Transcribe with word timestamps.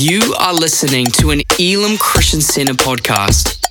You 0.00 0.34
are 0.38 0.54
listening 0.54 1.04
to 1.18 1.30
an 1.30 1.42
Elim 1.58 1.98
Christian 1.98 2.40
Center 2.40 2.72
podcast. 2.72 3.62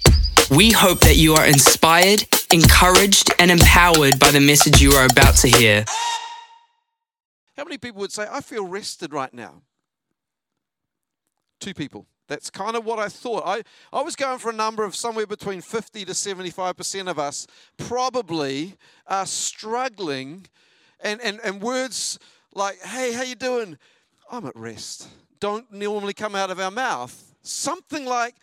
We 0.55 0.69
hope 0.69 0.99
that 0.99 1.15
you 1.15 1.33
are 1.33 1.43
inspired, 1.43 2.23
encouraged, 2.53 3.33
and 3.39 3.49
empowered 3.49 4.19
by 4.19 4.29
the 4.29 4.39
message 4.39 4.79
you 4.79 4.91
are 4.91 5.07
about 5.07 5.37
to 5.37 5.47
hear. 5.47 5.85
How 7.57 7.63
many 7.63 7.79
people 7.79 8.01
would 8.01 8.11
say, 8.11 8.27
I 8.29 8.41
feel 8.41 8.67
rested 8.67 9.11
right 9.11 9.33
now? 9.33 9.63
Two 11.59 11.73
people. 11.73 12.05
That's 12.27 12.51
kind 12.51 12.75
of 12.75 12.85
what 12.85 12.99
I 12.99 13.09
thought. 13.09 13.41
I, 13.47 13.63
I 13.91 14.03
was 14.03 14.15
going 14.15 14.37
for 14.37 14.51
a 14.51 14.55
number 14.55 14.83
of 14.83 14.95
somewhere 14.95 15.25
between 15.25 15.61
50 15.61 16.05
to 16.05 16.11
75% 16.11 17.09
of 17.09 17.17
us 17.17 17.47
probably 17.79 18.75
are 19.07 19.25
struggling 19.25 20.45
and, 20.99 21.19
and, 21.21 21.39
and 21.43 21.59
words 21.59 22.19
like, 22.53 22.79
hey, 22.83 23.13
how 23.13 23.23
you 23.23 23.33
doing? 23.33 23.79
I'm 24.29 24.45
at 24.45 24.55
rest 24.55 25.07
don't 25.39 25.71
normally 25.71 26.13
come 26.13 26.35
out 26.35 26.51
of 26.51 26.59
our 26.59 26.71
mouth. 26.71 27.35
Something 27.41 28.05
like, 28.05 28.35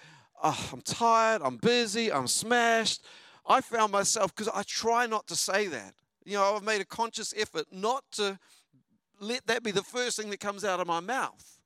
oh, 0.43 0.69
I'm 0.73 0.81
tired, 0.81 1.43
I'm 1.43 1.57
busy, 1.57 2.13
I'm 2.13 2.27
smashed. 2.27 3.05
I 3.47 3.61
found 3.61 3.93
myself, 3.93 4.35
because 4.35 4.53
I 4.53 4.63
try 4.65 5.07
not 5.07 5.27
to 5.29 5.37
say 5.37 5.67
that. 5.69 5.95
You 6.25 6.35
know, 6.35 6.57
I've 6.57 6.65
made 6.65 6.81
a 6.81 6.85
conscious 6.85 7.33
effort 7.37 7.67
not 7.71 8.03
to 8.13 8.39
let 9.21 9.47
that 9.47 9.63
be 9.63 9.71
the 9.71 9.83
first 9.83 10.17
thing 10.17 10.31
that 10.31 10.41
comes 10.41 10.65
out 10.65 10.81
of 10.81 10.87
my 10.87 11.01
mouth. 11.01 11.59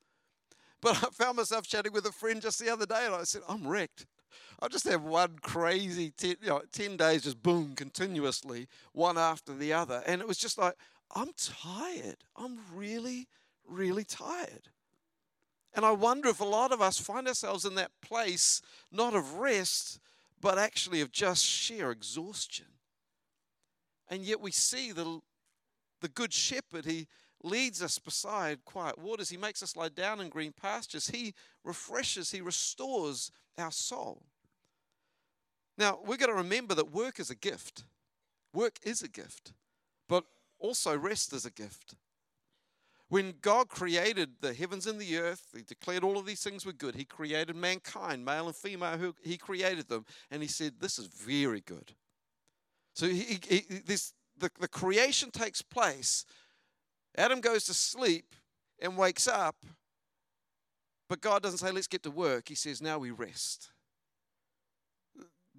But 0.82 0.96
I 0.96 1.08
found 1.12 1.36
myself 1.36 1.66
chatting 1.66 1.92
with 1.92 2.06
a 2.06 2.12
friend 2.12 2.40
just 2.42 2.58
the 2.58 2.70
other 2.70 2.86
day, 2.86 3.06
and 3.06 3.14
I 3.14 3.24
said, 3.24 3.42
I'm 3.48 3.66
wrecked. 3.66 4.06
I 4.62 4.68
just 4.68 4.86
have 4.88 5.02
one 5.02 5.38
crazy 5.40 6.12
10, 6.16 6.36
you 6.42 6.48
know, 6.48 6.62
10 6.72 6.96
days, 6.96 7.22
just 7.22 7.42
boom, 7.42 7.74
continuously, 7.74 8.68
one 8.92 9.16
after 9.16 9.54
the 9.54 9.72
other. 9.72 10.02
And 10.06 10.20
it 10.20 10.28
was 10.28 10.36
just 10.38 10.58
like, 10.58 10.74
I'm 11.14 11.30
tired. 11.36 12.18
I'm 12.36 12.58
really, 12.74 13.26
really 13.66 14.04
tired. 14.04 14.68
And 15.74 15.84
I 15.84 15.92
wonder 15.92 16.28
if 16.28 16.40
a 16.40 16.44
lot 16.44 16.72
of 16.72 16.80
us 16.80 16.98
find 16.98 17.28
ourselves 17.28 17.64
in 17.64 17.76
that 17.76 17.92
place, 18.02 18.60
not 18.90 19.14
of 19.14 19.34
rest, 19.34 20.00
but 20.40 20.58
actually 20.58 21.00
of 21.00 21.12
just 21.12 21.44
sheer 21.44 21.90
exhaustion. 21.90 22.66
And 24.08 24.22
yet 24.22 24.40
we 24.40 24.50
see 24.50 24.90
the, 24.90 25.20
the 26.00 26.08
Good 26.08 26.32
Shepherd, 26.32 26.86
he 26.86 27.06
leads 27.42 27.82
us 27.82 27.98
beside 27.98 28.64
quiet 28.64 28.98
waters. 28.98 29.30
He 29.30 29.36
makes 29.36 29.62
us 29.62 29.76
lie 29.76 29.88
down 29.88 30.20
in 30.20 30.28
green 30.28 30.52
pastures. 30.52 31.08
He 31.08 31.34
refreshes, 31.64 32.32
he 32.32 32.40
restores 32.40 33.30
our 33.56 33.70
soul. 33.70 34.22
Now, 35.78 36.00
we've 36.04 36.18
got 36.18 36.26
to 36.26 36.34
remember 36.34 36.74
that 36.74 36.92
work 36.92 37.20
is 37.20 37.30
a 37.30 37.34
gift. 37.34 37.84
Work 38.52 38.78
is 38.82 39.02
a 39.02 39.08
gift, 39.08 39.52
but 40.08 40.24
also 40.58 40.96
rest 40.98 41.32
is 41.32 41.46
a 41.46 41.50
gift. 41.50 41.94
When 43.10 43.34
God 43.42 43.68
created 43.68 44.30
the 44.40 44.54
heavens 44.54 44.86
and 44.86 45.00
the 45.00 45.18
earth, 45.18 45.48
He 45.52 45.62
declared 45.62 46.04
all 46.04 46.16
of 46.16 46.26
these 46.26 46.44
things 46.44 46.64
were 46.64 46.72
good. 46.72 46.94
He 46.94 47.04
created 47.04 47.56
mankind, 47.56 48.24
male 48.24 48.46
and 48.46 48.54
female, 48.54 49.14
He 49.20 49.36
created 49.36 49.88
them. 49.88 50.06
And 50.30 50.42
He 50.42 50.48
said, 50.48 50.74
This 50.78 50.96
is 50.96 51.06
very 51.06 51.60
good. 51.60 51.92
So 52.94 53.08
he, 53.08 53.40
he, 53.48 53.64
this, 53.84 54.12
the, 54.38 54.50
the 54.60 54.68
creation 54.68 55.32
takes 55.32 55.60
place. 55.60 56.24
Adam 57.16 57.40
goes 57.40 57.64
to 57.64 57.74
sleep 57.74 58.34
and 58.80 58.96
wakes 58.96 59.26
up. 59.26 59.56
But 61.08 61.20
God 61.20 61.42
doesn't 61.42 61.58
say, 61.58 61.72
Let's 61.72 61.88
get 61.88 62.04
to 62.04 62.12
work. 62.12 62.48
He 62.48 62.54
says, 62.54 62.80
Now 62.80 63.00
we 63.00 63.10
rest. 63.10 63.70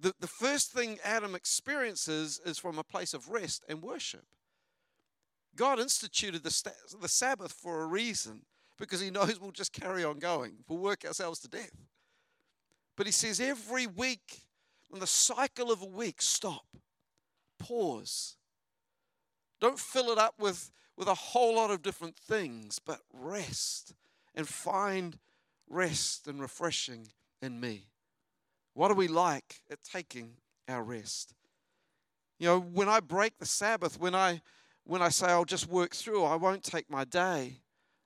The, 0.00 0.14
the 0.20 0.26
first 0.26 0.72
thing 0.72 0.98
Adam 1.04 1.34
experiences 1.34 2.40
is 2.46 2.58
from 2.58 2.78
a 2.78 2.84
place 2.84 3.12
of 3.12 3.28
rest 3.28 3.62
and 3.68 3.82
worship. 3.82 4.24
God 5.56 5.78
instituted 5.80 6.42
the, 6.42 6.72
the 7.00 7.08
Sabbath 7.08 7.52
for 7.52 7.82
a 7.82 7.86
reason 7.86 8.42
because 8.78 9.00
He 9.00 9.10
knows 9.10 9.40
we'll 9.40 9.50
just 9.50 9.72
carry 9.72 10.04
on 10.04 10.18
going. 10.18 10.56
We'll 10.68 10.78
work 10.78 11.04
ourselves 11.04 11.40
to 11.40 11.48
death. 11.48 11.76
But 12.96 13.06
He 13.06 13.12
says 13.12 13.40
every 13.40 13.86
week, 13.86 14.40
in 14.92 15.00
the 15.00 15.06
cycle 15.06 15.70
of 15.70 15.82
a 15.82 15.86
week, 15.86 16.20
stop, 16.20 16.66
pause. 17.58 18.36
Don't 19.60 19.78
fill 19.78 20.10
it 20.10 20.18
up 20.18 20.34
with, 20.38 20.70
with 20.96 21.08
a 21.08 21.14
whole 21.14 21.56
lot 21.56 21.70
of 21.70 21.82
different 21.82 22.16
things, 22.16 22.78
but 22.78 23.00
rest 23.12 23.94
and 24.34 24.46
find 24.46 25.18
rest 25.68 26.26
and 26.26 26.40
refreshing 26.40 27.08
in 27.40 27.60
me. 27.60 27.86
What 28.74 28.90
are 28.90 28.94
we 28.94 29.08
like 29.08 29.60
at 29.70 29.82
taking 29.82 30.32
our 30.68 30.82
rest? 30.82 31.34
You 32.38 32.48
know, 32.48 32.60
when 32.60 32.88
I 32.88 33.00
break 33.00 33.38
the 33.38 33.46
Sabbath, 33.46 34.00
when 34.00 34.14
I 34.14 34.42
when 34.84 35.02
I 35.02 35.08
say 35.08 35.26
I'll 35.28 35.44
just 35.44 35.68
work 35.68 35.94
through, 35.94 36.24
I 36.24 36.36
won't 36.36 36.64
take 36.64 36.90
my 36.90 37.04
day, 37.04 37.58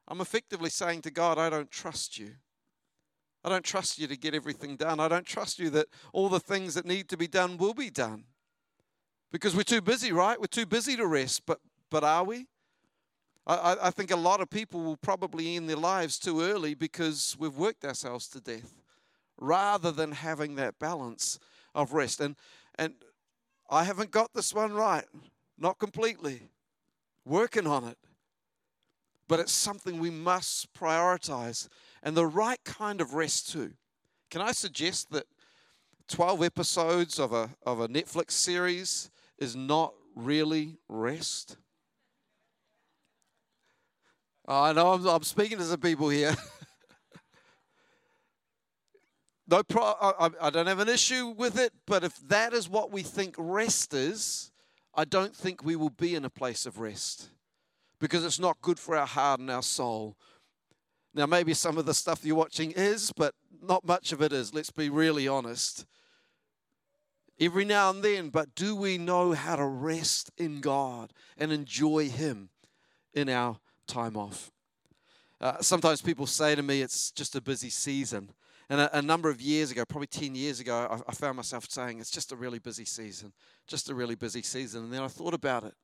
I'm 0.08 0.20
effectively 0.20 0.70
saying 0.70 1.02
to 1.02 1.10
God, 1.10 1.38
I 1.38 1.50
don't 1.50 1.70
trust 1.70 2.18
you. 2.18 2.32
I 3.44 3.48
don't 3.48 3.64
trust 3.64 3.98
you 3.98 4.06
to 4.08 4.16
get 4.16 4.34
everything 4.34 4.76
done. 4.76 4.98
I 5.00 5.08
don't 5.08 5.26
trust 5.26 5.58
you 5.58 5.70
that 5.70 5.86
all 6.12 6.28
the 6.28 6.40
things 6.40 6.74
that 6.74 6.84
need 6.84 7.08
to 7.08 7.16
be 7.16 7.28
done 7.28 7.56
will 7.56 7.74
be 7.74 7.90
done. 7.90 8.24
Because 9.32 9.54
we're 9.54 9.62
too 9.62 9.80
busy, 9.80 10.12
right? 10.12 10.38
We're 10.38 10.46
too 10.46 10.66
busy 10.66 10.96
to 10.96 11.06
rest, 11.06 11.42
but, 11.46 11.60
but 11.90 12.04
are 12.04 12.24
we? 12.24 12.46
I, 13.46 13.76
I 13.82 13.90
think 13.90 14.10
a 14.10 14.16
lot 14.16 14.40
of 14.40 14.50
people 14.50 14.82
will 14.82 14.96
probably 14.96 15.56
end 15.56 15.68
their 15.68 15.76
lives 15.76 16.18
too 16.18 16.40
early 16.40 16.74
because 16.74 17.36
we've 17.38 17.56
worked 17.56 17.84
ourselves 17.84 18.28
to 18.28 18.40
death 18.40 18.74
rather 19.38 19.92
than 19.92 20.12
having 20.12 20.56
that 20.56 20.78
balance 20.78 21.38
of 21.74 21.92
rest. 21.92 22.20
And, 22.20 22.34
and 22.76 22.94
I 23.70 23.84
haven't 23.84 24.10
got 24.10 24.32
this 24.34 24.52
one 24.52 24.72
right, 24.72 25.04
not 25.58 25.78
completely 25.78 26.42
working 27.26 27.66
on 27.66 27.84
it. 27.84 27.98
But 29.28 29.40
it's 29.40 29.52
something 29.52 29.98
we 29.98 30.10
must 30.10 30.72
prioritize 30.72 31.68
and 32.02 32.16
the 32.16 32.26
right 32.26 32.62
kind 32.64 33.00
of 33.00 33.14
rest 33.14 33.50
too. 33.50 33.72
Can 34.30 34.40
I 34.40 34.52
suggest 34.52 35.10
that 35.10 35.26
12 36.08 36.44
episodes 36.44 37.18
of 37.18 37.32
a, 37.32 37.50
of 37.64 37.80
a 37.80 37.88
Netflix 37.88 38.30
series 38.32 39.10
is 39.38 39.56
not 39.56 39.92
really 40.14 40.78
rest? 40.88 41.56
Oh, 44.46 44.62
I 44.62 44.72
know 44.72 44.92
I'm, 44.92 45.04
I'm 45.06 45.22
speaking 45.24 45.58
to 45.58 45.64
some 45.64 45.80
people 45.80 46.08
here. 46.08 46.36
no 49.48 49.64
pro- 49.64 49.82
I, 49.82 50.30
I 50.40 50.50
don't 50.50 50.68
have 50.68 50.78
an 50.78 50.88
issue 50.88 51.34
with 51.36 51.58
it, 51.58 51.72
but 51.84 52.04
if 52.04 52.16
that 52.28 52.52
is 52.52 52.68
what 52.68 52.92
we 52.92 53.02
think 53.02 53.34
rest 53.36 53.92
is, 53.92 54.52
I 54.96 55.04
don't 55.04 55.36
think 55.36 55.62
we 55.62 55.76
will 55.76 55.90
be 55.90 56.14
in 56.14 56.24
a 56.24 56.30
place 56.30 56.64
of 56.64 56.78
rest 56.78 57.28
because 58.00 58.24
it's 58.24 58.40
not 58.40 58.60
good 58.62 58.78
for 58.78 58.96
our 58.96 59.06
heart 59.06 59.40
and 59.40 59.50
our 59.50 59.62
soul. 59.62 60.16
Now, 61.14 61.26
maybe 61.26 61.54
some 61.54 61.76
of 61.76 61.86
the 61.86 61.94
stuff 61.94 62.24
you're 62.24 62.36
watching 62.36 62.72
is, 62.72 63.12
but 63.12 63.34
not 63.62 63.86
much 63.86 64.12
of 64.12 64.22
it 64.22 64.32
is. 64.32 64.54
Let's 64.54 64.70
be 64.70 64.88
really 64.88 65.28
honest. 65.28 65.84
Every 67.38 67.66
now 67.66 67.90
and 67.90 68.02
then, 68.02 68.30
but 68.30 68.54
do 68.54 68.74
we 68.74 68.96
know 68.96 69.32
how 69.32 69.56
to 69.56 69.64
rest 69.64 70.30
in 70.38 70.60
God 70.60 71.12
and 71.36 71.52
enjoy 71.52 72.08
Him 72.08 72.48
in 73.12 73.28
our 73.28 73.58
time 73.86 74.16
off? 74.16 74.50
Uh, 75.38 75.60
sometimes 75.60 76.00
people 76.00 76.26
say 76.26 76.54
to 76.54 76.62
me, 76.62 76.80
it's 76.80 77.10
just 77.10 77.36
a 77.36 77.42
busy 77.42 77.68
season. 77.68 78.30
And 78.68 78.80
a, 78.80 78.98
a, 78.98 79.02
number 79.02 79.30
of 79.30 79.40
years 79.40 79.70
ago, 79.70 79.84
probably 79.84 80.08
10 80.08 80.34
years 80.34 80.58
ago, 80.58 80.88
I, 80.90 81.10
I 81.10 81.14
found 81.14 81.36
myself 81.36 81.70
saying, 81.70 82.00
it's 82.00 82.10
just 82.10 82.32
a 82.32 82.36
really 82.36 82.58
busy 82.58 82.84
season, 82.84 83.32
just 83.68 83.90
a 83.90 83.94
really 83.94 84.16
busy 84.16 84.42
season. 84.42 84.84
And 84.84 84.92
then 84.92 85.02
I 85.02 85.08
thought 85.08 85.34
about 85.34 85.64
it. 85.64 85.74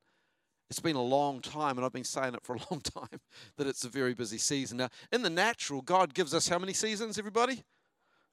It's 0.69 0.81
been 0.81 0.97
a 0.97 1.03
long 1.03 1.41
time, 1.41 1.77
and 1.77 1.85
I've 1.85 1.93
been 1.93 2.03
saying 2.03 2.35
it 2.35 2.43
for 2.43 2.57
a 2.57 2.59
long 2.71 2.81
time, 2.81 3.21
that 3.57 3.67
it's 3.67 3.85
a 3.85 3.89
very 3.89 4.15
busy 4.15 4.39
season. 4.39 4.79
Now, 4.79 4.89
in 5.13 5.23
the 5.23 5.31
natural, 5.31 5.83
God 5.83 6.15
gives 6.15 6.35
us 6.35 6.49
how 6.49 6.59
many 6.59 6.73
seasons, 6.73 7.19
everybody? 7.19 7.63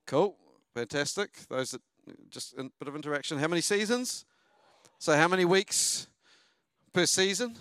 Cool. 0.07 0.35
Fantastic. 0.73 1.31
Those 1.49 1.71
that 1.71 1.81
uh, 2.07 2.13
just 2.29 2.53
a 2.53 2.63
bit 2.63 2.88
of 2.88 2.95
interaction. 2.95 3.38
How 3.38 3.47
many 3.47 3.61
seasons? 3.61 4.25
So, 4.97 5.15
how 5.15 5.27
many 5.27 5.45
weeks 5.45 6.07
per 6.93 7.05
season? 7.05 7.55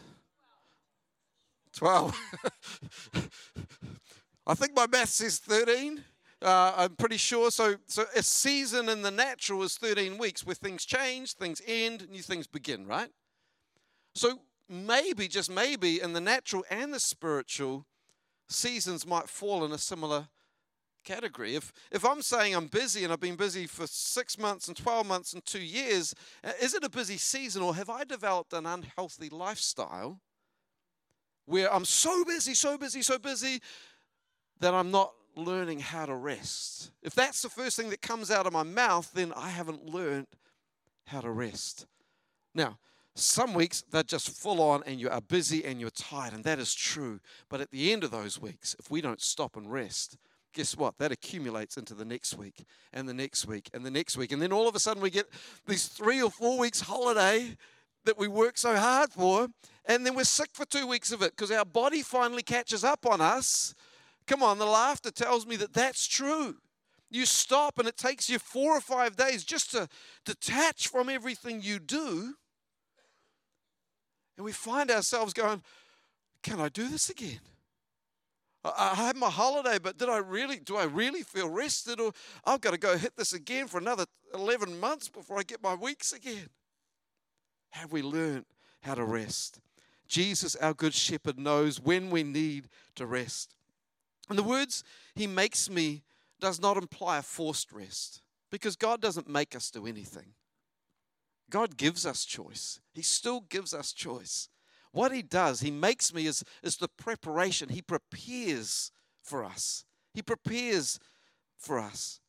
12. 1.74 2.16
I 4.46 4.54
think 4.54 4.74
my 4.74 4.86
math 4.86 5.10
says 5.10 5.38
13. 5.38 6.02
Uh, 6.40 6.72
I'm 6.76 6.96
pretty 6.96 7.16
sure. 7.16 7.50
So, 7.50 7.76
so 7.86 8.04
a 8.14 8.22
season 8.22 8.88
in 8.88 9.02
the 9.02 9.10
natural 9.10 9.62
is 9.62 9.76
13 9.76 10.18
weeks 10.18 10.46
where 10.46 10.54
things 10.54 10.84
change, 10.84 11.34
things 11.34 11.60
end, 11.66 12.08
new 12.10 12.22
things 12.22 12.46
begin, 12.46 12.86
right? 12.86 13.10
So 14.14 14.40
maybe, 14.68 15.28
just 15.28 15.50
maybe, 15.50 16.00
in 16.00 16.12
the 16.12 16.20
natural 16.20 16.64
and 16.70 16.94
the 16.94 17.00
spiritual, 17.00 17.86
seasons 18.48 19.06
might 19.06 19.28
fall 19.28 19.64
in 19.64 19.72
a 19.72 19.78
similar 19.78 20.28
category. 21.04 21.56
If, 21.56 21.72
if 21.90 22.04
I'm 22.04 22.22
saying 22.22 22.54
I'm 22.54 22.66
busy 22.66 23.02
and 23.04 23.12
I've 23.12 23.20
been 23.20 23.36
busy 23.36 23.66
for 23.66 23.86
six 23.86 24.38
months 24.38 24.68
and 24.68 24.76
12 24.76 25.06
months 25.06 25.32
and 25.32 25.44
two 25.44 25.62
years, 25.62 26.14
uh, 26.44 26.52
is 26.60 26.74
it 26.74 26.84
a 26.84 26.90
busy 26.90 27.16
season 27.16 27.62
or 27.62 27.74
have 27.74 27.90
I 27.90 28.04
developed 28.04 28.52
an 28.52 28.66
unhealthy 28.66 29.28
lifestyle 29.28 30.20
where 31.46 31.72
I'm 31.72 31.86
so 31.86 32.24
busy, 32.24 32.54
so 32.54 32.76
busy, 32.76 33.02
so 33.02 33.18
busy 33.18 33.60
that 34.60 34.74
I'm 34.74 34.90
not 34.90 35.12
learning 35.38 35.80
how 35.80 36.06
to 36.06 36.14
rest. 36.14 36.90
If 37.02 37.14
that's 37.14 37.42
the 37.42 37.48
first 37.48 37.76
thing 37.76 37.90
that 37.90 38.02
comes 38.02 38.30
out 38.30 38.46
of 38.46 38.52
my 38.52 38.62
mouth, 38.62 39.10
then 39.14 39.32
I 39.36 39.48
haven't 39.50 39.86
learned 39.86 40.26
how 41.06 41.20
to 41.20 41.30
rest. 41.30 41.86
Now, 42.54 42.78
some 43.14 43.54
weeks 43.54 43.82
they're 43.90 44.02
just 44.02 44.30
full 44.30 44.60
on 44.60 44.82
and 44.86 45.00
you 45.00 45.08
are 45.10 45.20
busy 45.20 45.64
and 45.64 45.80
you're 45.80 45.90
tired, 45.90 46.32
and 46.32 46.44
that 46.44 46.58
is 46.58 46.74
true. 46.74 47.20
But 47.48 47.60
at 47.60 47.70
the 47.70 47.92
end 47.92 48.04
of 48.04 48.10
those 48.10 48.40
weeks, 48.40 48.76
if 48.78 48.90
we 48.90 49.00
don't 49.00 49.20
stop 49.20 49.56
and 49.56 49.70
rest, 49.72 50.16
guess 50.52 50.76
what? 50.76 50.98
That 50.98 51.12
accumulates 51.12 51.76
into 51.76 51.94
the 51.94 52.04
next 52.04 52.36
week 52.36 52.64
and 52.92 53.08
the 53.08 53.14
next 53.14 53.46
week 53.46 53.70
and 53.72 53.84
the 53.84 53.90
next 53.90 54.16
week. 54.16 54.32
And 54.32 54.40
then 54.40 54.52
all 54.52 54.68
of 54.68 54.74
a 54.74 54.80
sudden 54.80 55.02
we 55.02 55.10
get 55.10 55.28
these 55.66 55.86
three 55.86 56.22
or 56.22 56.30
four 56.30 56.58
weeks 56.58 56.80
holiday 56.80 57.56
that 58.04 58.18
we 58.18 58.28
work 58.28 58.56
so 58.56 58.76
hard 58.76 59.10
for. 59.10 59.48
And 59.84 60.04
then 60.04 60.14
we're 60.14 60.24
sick 60.24 60.50
for 60.52 60.64
two 60.64 60.86
weeks 60.86 61.12
of 61.12 61.22
it 61.22 61.32
because 61.36 61.50
our 61.50 61.64
body 61.64 62.02
finally 62.02 62.42
catches 62.42 62.84
up 62.84 63.06
on 63.06 63.20
us. 63.20 63.74
Come 64.28 64.42
on, 64.42 64.58
the 64.58 64.66
laughter 64.66 65.10
tells 65.10 65.46
me 65.46 65.56
that 65.56 65.72
that's 65.72 66.06
true. 66.06 66.56
You 67.10 67.24
stop 67.24 67.78
and 67.78 67.88
it 67.88 67.96
takes 67.96 68.28
you 68.28 68.38
four 68.38 68.76
or 68.76 68.80
five 68.80 69.16
days 69.16 69.42
just 69.42 69.70
to 69.70 69.88
detach 70.26 70.88
from 70.88 71.08
everything 71.08 71.62
you 71.62 71.78
do. 71.78 72.34
And 74.36 74.44
we 74.44 74.52
find 74.52 74.90
ourselves 74.90 75.32
going, 75.32 75.62
Can 76.42 76.60
I 76.60 76.68
do 76.68 76.88
this 76.88 77.08
again? 77.08 77.40
I 78.64 78.94
had 78.94 79.16
my 79.16 79.30
holiday, 79.30 79.78
but 79.78 79.96
did 79.96 80.10
I 80.10 80.18
really, 80.18 80.58
do 80.58 80.76
I 80.76 80.84
really 80.84 81.22
feel 81.22 81.48
rested? 81.48 81.98
Or 81.98 82.12
I've 82.44 82.60
got 82.60 82.72
to 82.72 82.78
go 82.78 82.98
hit 82.98 83.16
this 83.16 83.32
again 83.32 83.66
for 83.66 83.78
another 83.78 84.04
11 84.34 84.78
months 84.78 85.08
before 85.08 85.38
I 85.38 85.42
get 85.42 85.62
my 85.62 85.74
weeks 85.74 86.12
again. 86.12 86.50
Have 87.70 87.92
we 87.92 88.02
learned 88.02 88.44
how 88.82 88.94
to 88.94 89.04
rest? 89.04 89.60
Jesus, 90.06 90.54
our 90.56 90.74
good 90.74 90.92
shepherd, 90.92 91.38
knows 91.38 91.80
when 91.80 92.10
we 92.10 92.22
need 92.22 92.68
to 92.96 93.06
rest. 93.06 93.54
And 94.28 94.38
the 94.38 94.42
words 94.42 94.84
he 95.14 95.26
makes 95.26 95.70
me 95.70 96.02
does 96.40 96.60
not 96.60 96.76
imply 96.76 97.18
a 97.18 97.22
forced 97.22 97.72
rest 97.72 98.22
because 98.50 98.76
God 98.76 99.00
doesn't 99.00 99.28
make 99.28 99.56
us 99.56 99.70
do 99.70 99.86
anything. 99.86 100.34
God 101.50 101.76
gives 101.76 102.04
us 102.04 102.24
choice. 102.24 102.80
He 102.92 103.02
still 103.02 103.40
gives 103.40 103.72
us 103.72 103.92
choice. 103.92 104.48
What 104.92 105.12
he 105.12 105.22
does, 105.22 105.60
he 105.60 105.70
makes 105.70 106.12
me 106.12 106.26
is, 106.26 106.44
is 106.62 106.76
the 106.76 106.88
preparation. 106.88 107.68
He 107.70 107.82
prepares 107.82 108.90
for 109.22 109.44
us. 109.44 109.84
He 110.14 110.22
prepares 110.22 110.98
for 111.56 111.78
us. 111.78 112.20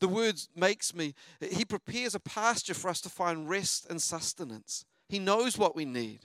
The 0.00 0.08
words 0.08 0.48
makes 0.54 0.94
me, 0.94 1.14
he 1.40 1.64
prepares 1.64 2.14
a 2.14 2.20
pasture 2.20 2.74
for 2.74 2.88
us 2.88 3.00
to 3.02 3.08
find 3.08 3.48
rest 3.48 3.86
and 3.88 4.00
sustenance. 4.00 4.84
He 5.08 5.18
knows 5.18 5.56
what 5.56 5.74
we 5.74 5.84
need. 5.84 6.20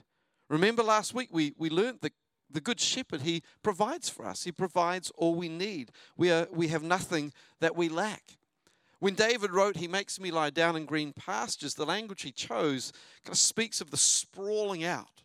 Remember 0.50 0.82
last 0.82 1.14
week 1.14 1.28
we, 1.32 1.54
we 1.56 1.70
learned 1.70 2.00
that 2.02 2.12
the 2.52 2.60
good 2.60 2.80
shepherd, 2.80 3.22
he 3.22 3.42
provides 3.62 4.08
for 4.08 4.26
us. 4.26 4.44
He 4.44 4.52
provides 4.52 5.10
all 5.16 5.34
we 5.34 5.48
need. 5.48 5.90
We, 6.16 6.30
are, 6.30 6.46
we 6.52 6.68
have 6.68 6.82
nothing 6.82 7.32
that 7.60 7.76
we 7.76 7.88
lack. 7.88 8.36
When 8.98 9.14
David 9.14 9.50
wrote, 9.50 9.76
He 9.76 9.88
makes 9.88 10.20
me 10.20 10.30
lie 10.30 10.50
down 10.50 10.76
in 10.76 10.84
green 10.84 11.12
pastures, 11.12 11.74
the 11.74 11.84
language 11.84 12.22
he 12.22 12.30
chose 12.30 12.92
kind 13.24 13.34
of 13.34 13.38
speaks 13.38 13.80
of 13.80 13.90
the 13.90 13.96
sprawling 13.96 14.84
out 14.84 15.22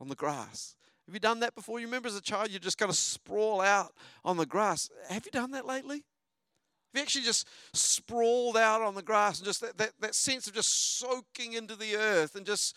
on 0.00 0.08
the 0.08 0.14
grass. 0.14 0.76
Have 1.06 1.14
you 1.14 1.20
done 1.20 1.40
that 1.40 1.54
before? 1.54 1.78
You 1.78 1.86
remember 1.86 2.08
as 2.08 2.16
a 2.16 2.20
child, 2.20 2.50
you 2.50 2.58
just 2.58 2.78
kind 2.78 2.90
of 2.90 2.96
sprawl 2.96 3.60
out 3.60 3.94
on 4.24 4.36
the 4.36 4.44
grass. 4.44 4.90
Have 5.08 5.24
you 5.24 5.30
done 5.30 5.52
that 5.52 5.64
lately? 5.64 5.96
Have 5.96 6.94
you 6.94 7.00
actually 7.02 7.24
just 7.24 7.48
sprawled 7.72 8.56
out 8.56 8.82
on 8.82 8.94
the 8.94 9.02
grass 9.02 9.38
and 9.38 9.46
just 9.46 9.60
that, 9.60 9.78
that, 9.78 9.92
that 10.00 10.14
sense 10.14 10.46
of 10.46 10.54
just 10.54 10.98
soaking 10.98 11.52
into 11.52 11.76
the 11.76 11.94
earth 11.94 12.34
and 12.34 12.44
just 12.44 12.76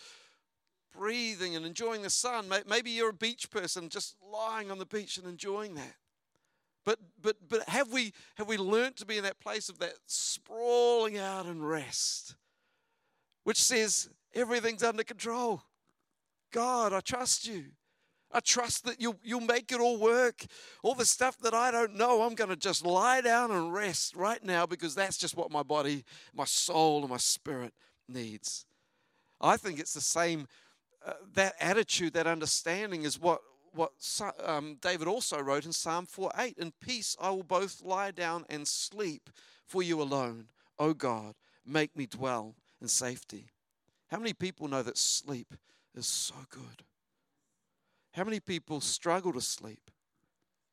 breathing 0.92 1.56
and 1.56 1.64
enjoying 1.64 2.02
the 2.02 2.10
sun? 2.10 2.46
Maybe 2.66 2.90
you're 2.90 3.10
a 3.10 3.14
beach 3.14 3.50
person 3.50 3.88
just 3.88 4.16
lying 4.22 4.70
on 4.70 4.78
the 4.78 4.86
beach 4.86 5.16
and 5.16 5.26
enjoying 5.26 5.74
that. 5.74 5.96
But 6.84 6.98
but 7.20 7.36
but 7.48 7.68
have 7.68 7.92
we 7.92 8.12
have 8.36 8.48
we 8.48 8.56
learned 8.56 8.96
to 8.96 9.06
be 9.06 9.18
in 9.18 9.24
that 9.24 9.38
place 9.40 9.68
of 9.68 9.78
that 9.80 9.94
sprawling 10.06 11.18
out 11.18 11.46
and 11.46 11.68
rest, 11.68 12.36
which 13.44 13.62
says 13.62 14.08
everything's 14.34 14.82
under 14.82 15.04
control. 15.04 15.62
God, 16.52 16.92
I 16.92 17.00
trust 17.00 17.46
you. 17.46 17.66
I 18.32 18.40
trust 18.40 18.84
that 18.84 19.00
you'll, 19.00 19.18
you'll 19.24 19.40
make 19.40 19.72
it 19.72 19.80
all 19.80 19.98
work. 19.98 20.44
All 20.82 20.94
the 20.94 21.04
stuff 21.04 21.36
that 21.38 21.52
I 21.52 21.70
don't 21.70 21.96
know, 21.96 22.22
I'm 22.22 22.34
going 22.34 22.50
to 22.50 22.56
just 22.56 22.86
lie 22.86 23.20
down 23.20 23.50
and 23.50 23.72
rest 23.72 24.14
right 24.14 24.42
now 24.44 24.66
because 24.66 24.94
that's 24.94 25.16
just 25.16 25.36
what 25.36 25.50
my 25.50 25.64
body, 25.64 26.04
my 26.32 26.44
soul, 26.44 27.00
and 27.00 27.10
my 27.10 27.16
spirit 27.16 27.74
needs. 28.08 28.66
I 29.40 29.56
think 29.56 29.80
it's 29.80 29.94
the 29.94 30.00
same, 30.00 30.46
uh, 31.04 31.12
that 31.34 31.54
attitude, 31.60 32.12
that 32.14 32.26
understanding 32.26 33.02
is 33.02 33.18
what, 33.18 33.40
what 33.72 33.92
um, 34.44 34.76
David 34.80 35.08
also 35.08 35.40
wrote 35.40 35.64
in 35.64 35.72
Psalm 35.72 36.06
4:8. 36.06 36.58
In 36.58 36.72
peace 36.80 37.16
I 37.20 37.30
will 37.30 37.42
both 37.42 37.82
lie 37.82 38.10
down 38.10 38.44
and 38.50 38.66
sleep 38.66 39.30
for 39.66 39.82
you 39.82 40.00
alone. 40.02 40.48
O 40.78 40.94
God, 40.94 41.34
make 41.64 41.96
me 41.96 42.06
dwell 42.06 42.54
in 42.80 42.88
safety. 42.88 43.46
How 44.08 44.18
many 44.18 44.32
people 44.32 44.68
know 44.68 44.82
that 44.82 44.98
sleep 44.98 45.54
is 45.94 46.06
so 46.06 46.34
good? 46.50 46.84
How 48.12 48.24
many 48.24 48.40
people 48.40 48.80
struggle 48.80 49.32
to 49.32 49.40
sleep? 49.40 49.90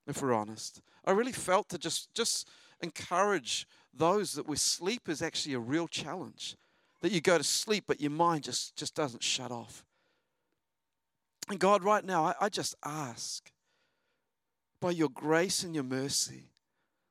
If 0.07 0.21
we're 0.21 0.33
honest, 0.33 0.81
I 1.06 1.12
really 1.12 1.33
felt 1.33 1.69
to 1.69 1.77
just 1.77 2.13
just 2.13 2.50
encourage 2.81 3.68
those 3.94 4.33
that 4.33 4.47
where 4.47 4.57
sleep 4.57 5.09
is 5.09 5.21
actually 5.21 5.53
a 5.53 5.59
real 5.59 5.88
challenge. 5.88 6.56
That 7.01 7.12
you 7.12 7.21
go 7.21 7.38
to 7.38 7.44
sleep, 7.44 7.83
but 7.88 8.01
your 8.01 8.12
mind 8.12 8.44
just, 8.44 8.75
just 8.75 8.95
doesn't 8.95 9.24
shut 9.24 9.51
off. 9.51 9.85
And 11.49 11.59
God, 11.59 11.83
right 11.83 12.03
now, 12.03 12.25
I, 12.25 12.33
I 12.41 12.49
just 12.49 12.75
ask 12.83 13.51
by 14.81 14.91
your 14.91 15.09
grace 15.09 15.63
and 15.63 15.73
your 15.73 15.83
mercy 15.83 16.51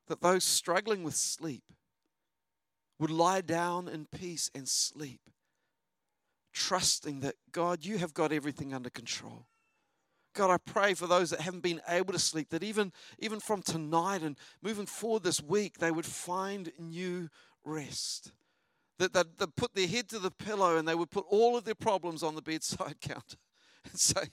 that 0.07 0.21
those 0.21 0.43
struggling 0.43 1.03
with 1.03 1.15
sleep 1.15 1.63
would 2.99 3.11
lie 3.11 3.41
down 3.41 3.87
in 3.87 4.05
peace 4.05 4.49
and 4.55 4.67
sleep, 4.67 5.21
trusting 6.53 7.19
that, 7.21 7.35
God, 7.51 7.85
you 7.85 7.97
have 7.97 8.13
got 8.13 8.31
everything 8.31 8.73
under 8.73 8.89
control. 8.89 9.47
God, 10.33 10.51
I 10.51 10.57
pray 10.57 10.93
for 10.93 11.07
those 11.07 11.31
that 11.31 11.41
haven't 11.41 11.63
been 11.63 11.81
able 11.87 12.13
to 12.13 12.19
sleep, 12.19 12.49
that 12.49 12.63
even, 12.63 12.93
even 13.19 13.39
from 13.39 13.63
tonight 13.63 14.21
and 14.21 14.37
moving 14.61 14.85
forward 14.85 15.23
this 15.23 15.41
week, 15.41 15.79
they 15.79 15.91
would 15.91 16.05
find 16.05 16.71
new 16.79 17.29
rest. 17.63 18.31
That 18.99 19.13
they'd 19.13 19.55
put 19.55 19.73
their 19.75 19.87
head 19.87 20.09
to 20.09 20.19
the 20.19 20.31
pillow 20.31 20.77
and 20.77 20.87
they 20.87 20.95
would 20.95 21.11
put 21.11 21.25
all 21.29 21.57
of 21.57 21.65
their 21.65 21.75
problems 21.75 22.23
on 22.23 22.35
the 22.35 22.41
bedside 22.41 22.97
counter 23.01 23.37
and 23.89 23.99
say, 23.99 24.29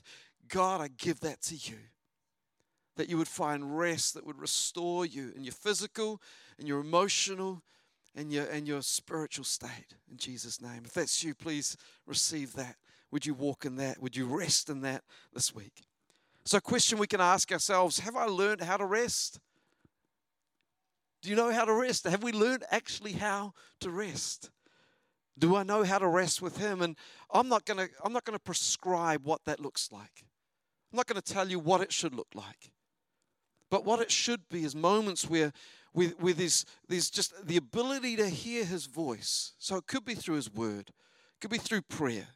God, 0.48 0.80
I 0.80 0.88
give 0.88 1.20
that 1.20 1.42
to 1.42 1.54
you. 1.54 1.78
That 2.96 3.08
you 3.08 3.18
would 3.18 3.28
find 3.28 3.76
rest 3.76 4.14
that 4.14 4.24
would 4.24 4.40
restore 4.40 5.04
you 5.04 5.32
in 5.34 5.42
your 5.42 5.52
physical 5.52 6.20
and 6.58 6.68
your 6.68 6.80
emotional 6.80 7.62
and 8.14 8.32
your, 8.32 8.44
and 8.44 8.68
your 8.68 8.82
spiritual 8.82 9.44
state 9.44 9.96
in 10.10 10.16
Jesus' 10.16 10.60
name. 10.60 10.82
If 10.84 10.92
that's 10.92 11.24
you, 11.24 11.34
please 11.34 11.76
receive 12.06 12.52
that. 12.54 12.76
Would 13.10 13.26
you 13.26 13.34
walk 13.34 13.64
in 13.64 13.76
that? 13.76 14.00
Would 14.00 14.16
you 14.16 14.26
rest 14.26 14.70
in 14.70 14.82
that 14.82 15.02
this 15.32 15.54
week? 15.54 15.82
So, 16.44 16.58
a 16.58 16.60
question 16.60 16.98
we 16.98 17.06
can 17.06 17.20
ask 17.20 17.50
ourselves 17.52 18.00
Have 18.00 18.16
I 18.16 18.26
learned 18.26 18.60
how 18.60 18.76
to 18.76 18.84
rest? 18.84 19.40
Do 21.22 21.30
you 21.30 21.36
know 21.36 21.50
how 21.50 21.64
to 21.64 21.72
rest? 21.72 22.06
Have 22.06 22.22
we 22.22 22.32
learned 22.32 22.64
actually 22.70 23.12
how 23.12 23.54
to 23.80 23.90
rest? 23.90 24.50
Do 25.38 25.56
I 25.56 25.62
know 25.62 25.82
how 25.82 25.98
to 25.98 26.06
rest 26.06 26.40
with 26.40 26.58
him? 26.58 26.82
And 26.82 26.96
I'm 27.32 27.48
not 27.48 27.64
going 27.64 27.78
to 27.78 27.88
I'm 28.04 28.12
not 28.12 28.24
going 28.24 28.36
to 28.38 28.42
prescribe 28.42 29.24
what 29.24 29.44
that 29.44 29.60
looks 29.60 29.90
like. 29.90 30.24
I'm 30.92 30.96
not 30.96 31.06
going 31.06 31.20
to 31.20 31.32
tell 31.32 31.48
you 31.48 31.58
what 31.58 31.80
it 31.80 31.92
should 31.92 32.14
look 32.14 32.28
like. 32.34 32.70
But 33.70 33.84
what 33.84 34.00
it 34.00 34.10
should 34.10 34.48
be 34.48 34.64
is 34.64 34.76
moments 34.76 35.28
where 35.28 35.52
with, 35.94 36.20
with 36.20 36.36
there's, 36.36 36.64
there's 36.88 37.08
just 37.08 37.46
the 37.46 37.56
ability 37.56 38.16
to 38.16 38.28
hear 38.28 38.64
his 38.64 38.86
voice. 38.86 39.52
So 39.58 39.76
it 39.76 39.86
could 39.86 40.04
be 40.04 40.14
through 40.14 40.36
his 40.36 40.52
word, 40.52 40.88
it 40.88 41.40
could 41.40 41.50
be 41.50 41.58
through 41.58 41.82
prayer. 41.82 42.28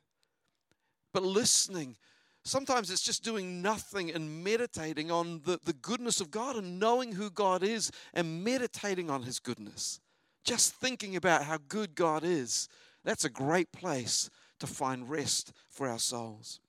But 1.12 1.22
listening, 1.22 1.96
sometimes 2.44 2.90
it's 2.90 3.02
just 3.02 3.24
doing 3.24 3.60
nothing 3.62 4.10
and 4.10 4.44
meditating 4.44 5.10
on 5.10 5.42
the, 5.44 5.58
the 5.64 5.72
goodness 5.72 6.20
of 6.20 6.30
God 6.30 6.56
and 6.56 6.78
knowing 6.78 7.12
who 7.12 7.30
God 7.30 7.62
is 7.62 7.90
and 8.14 8.44
meditating 8.44 9.10
on 9.10 9.22
his 9.22 9.38
goodness. 9.38 10.00
Just 10.44 10.74
thinking 10.74 11.16
about 11.16 11.44
how 11.44 11.58
good 11.68 11.94
God 11.94 12.22
is 12.24 12.68
that's 13.08 13.24
a 13.24 13.30
great 13.30 13.72
place 13.72 14.28
to 14.60 14.66
find 14.66 15.08
rest 15.08 15.54
for 15.70 15.88
our 15.88 15.98
souls. 15.98 16.60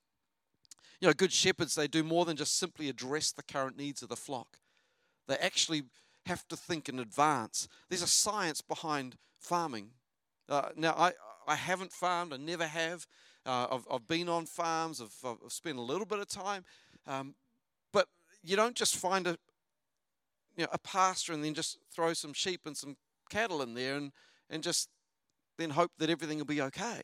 You 0.98 1.08
know, 1.08 1.12
good 1.12 1.32
shepherds, 1.32 1.74
they 1.74 1.86
do 1.86 2.02
more 2.02 2.24
than 2.24 2.38
just 2.38 2.56
simply 2.58 2.88
address 2.88 3.30
the 3.30 3.42
current 3.42 3.76
needs 3.76 4.00
of 4.02 4.08
the 4.08 4.16
flock. 4.16 4.56
They 5.28 5.36
actually 5.36 5.82
have 6.24 6.48
to 6.48 6.56
think 6.56 6.88
in 6.88 6.98
advance. 6.98 7.68
There's 7.90 8.00
a 8.00 8.06
science 8.06 8.62
behind 8.62 9.16
farming. 9.38 9.90
Uh, 10.48 10.70
now, 10.76 10.94
I, 10.96 11.12
I 11.46 11.56
haven't 11.56 11.92
farmed, 11.92 12.32
I 12.32 12.38
never 12.38 12.66
have. 12.66 13.06
Uh, 13.44 13.66
I've, 13.72 13.86
I've 13.92 14.08
been 14.08 14.30
on 14.30 14.46
farms, 14.46 15.02
I've, 15.02 15.14
I've 15.44 15.52
spent 15.52 15.76
a 15.76 15.82
little 15.82 16.06
bit 16.06 16.20
of 16.20 16.28
time. 16.28 16.64
Um, 17.06 17.34
but 17.92 18.06
you 18.42 18.56
don't 18.56 18.74
just 18.74 18.96
find 18.96 19.26
a, 19.26 19.36
you 20.56 20.64
know, 20.64 20.70
a 20.72 20.78
pasture 20.78 21.34
and 21.34 21.44
then 21.44 21.52
just 21.52 21.76
throw 21.94 22.14
some 22.14 22.32
sheep 22.32 22.62
and 22.64 22.74
some 22.74 22.96
cattle 23.28 23.60
in 23.60 23.74
there 23.74 23.96
and, 23.96 24.12
and 24.48 24.62
just 24.62 24.88
then 25.60 25.70
hope 25.70 25.92
that 25.98 26.10
everything 26.10 26.38
will 26.38 26.44
be 26.44 26.62
okay. 26.62 27.02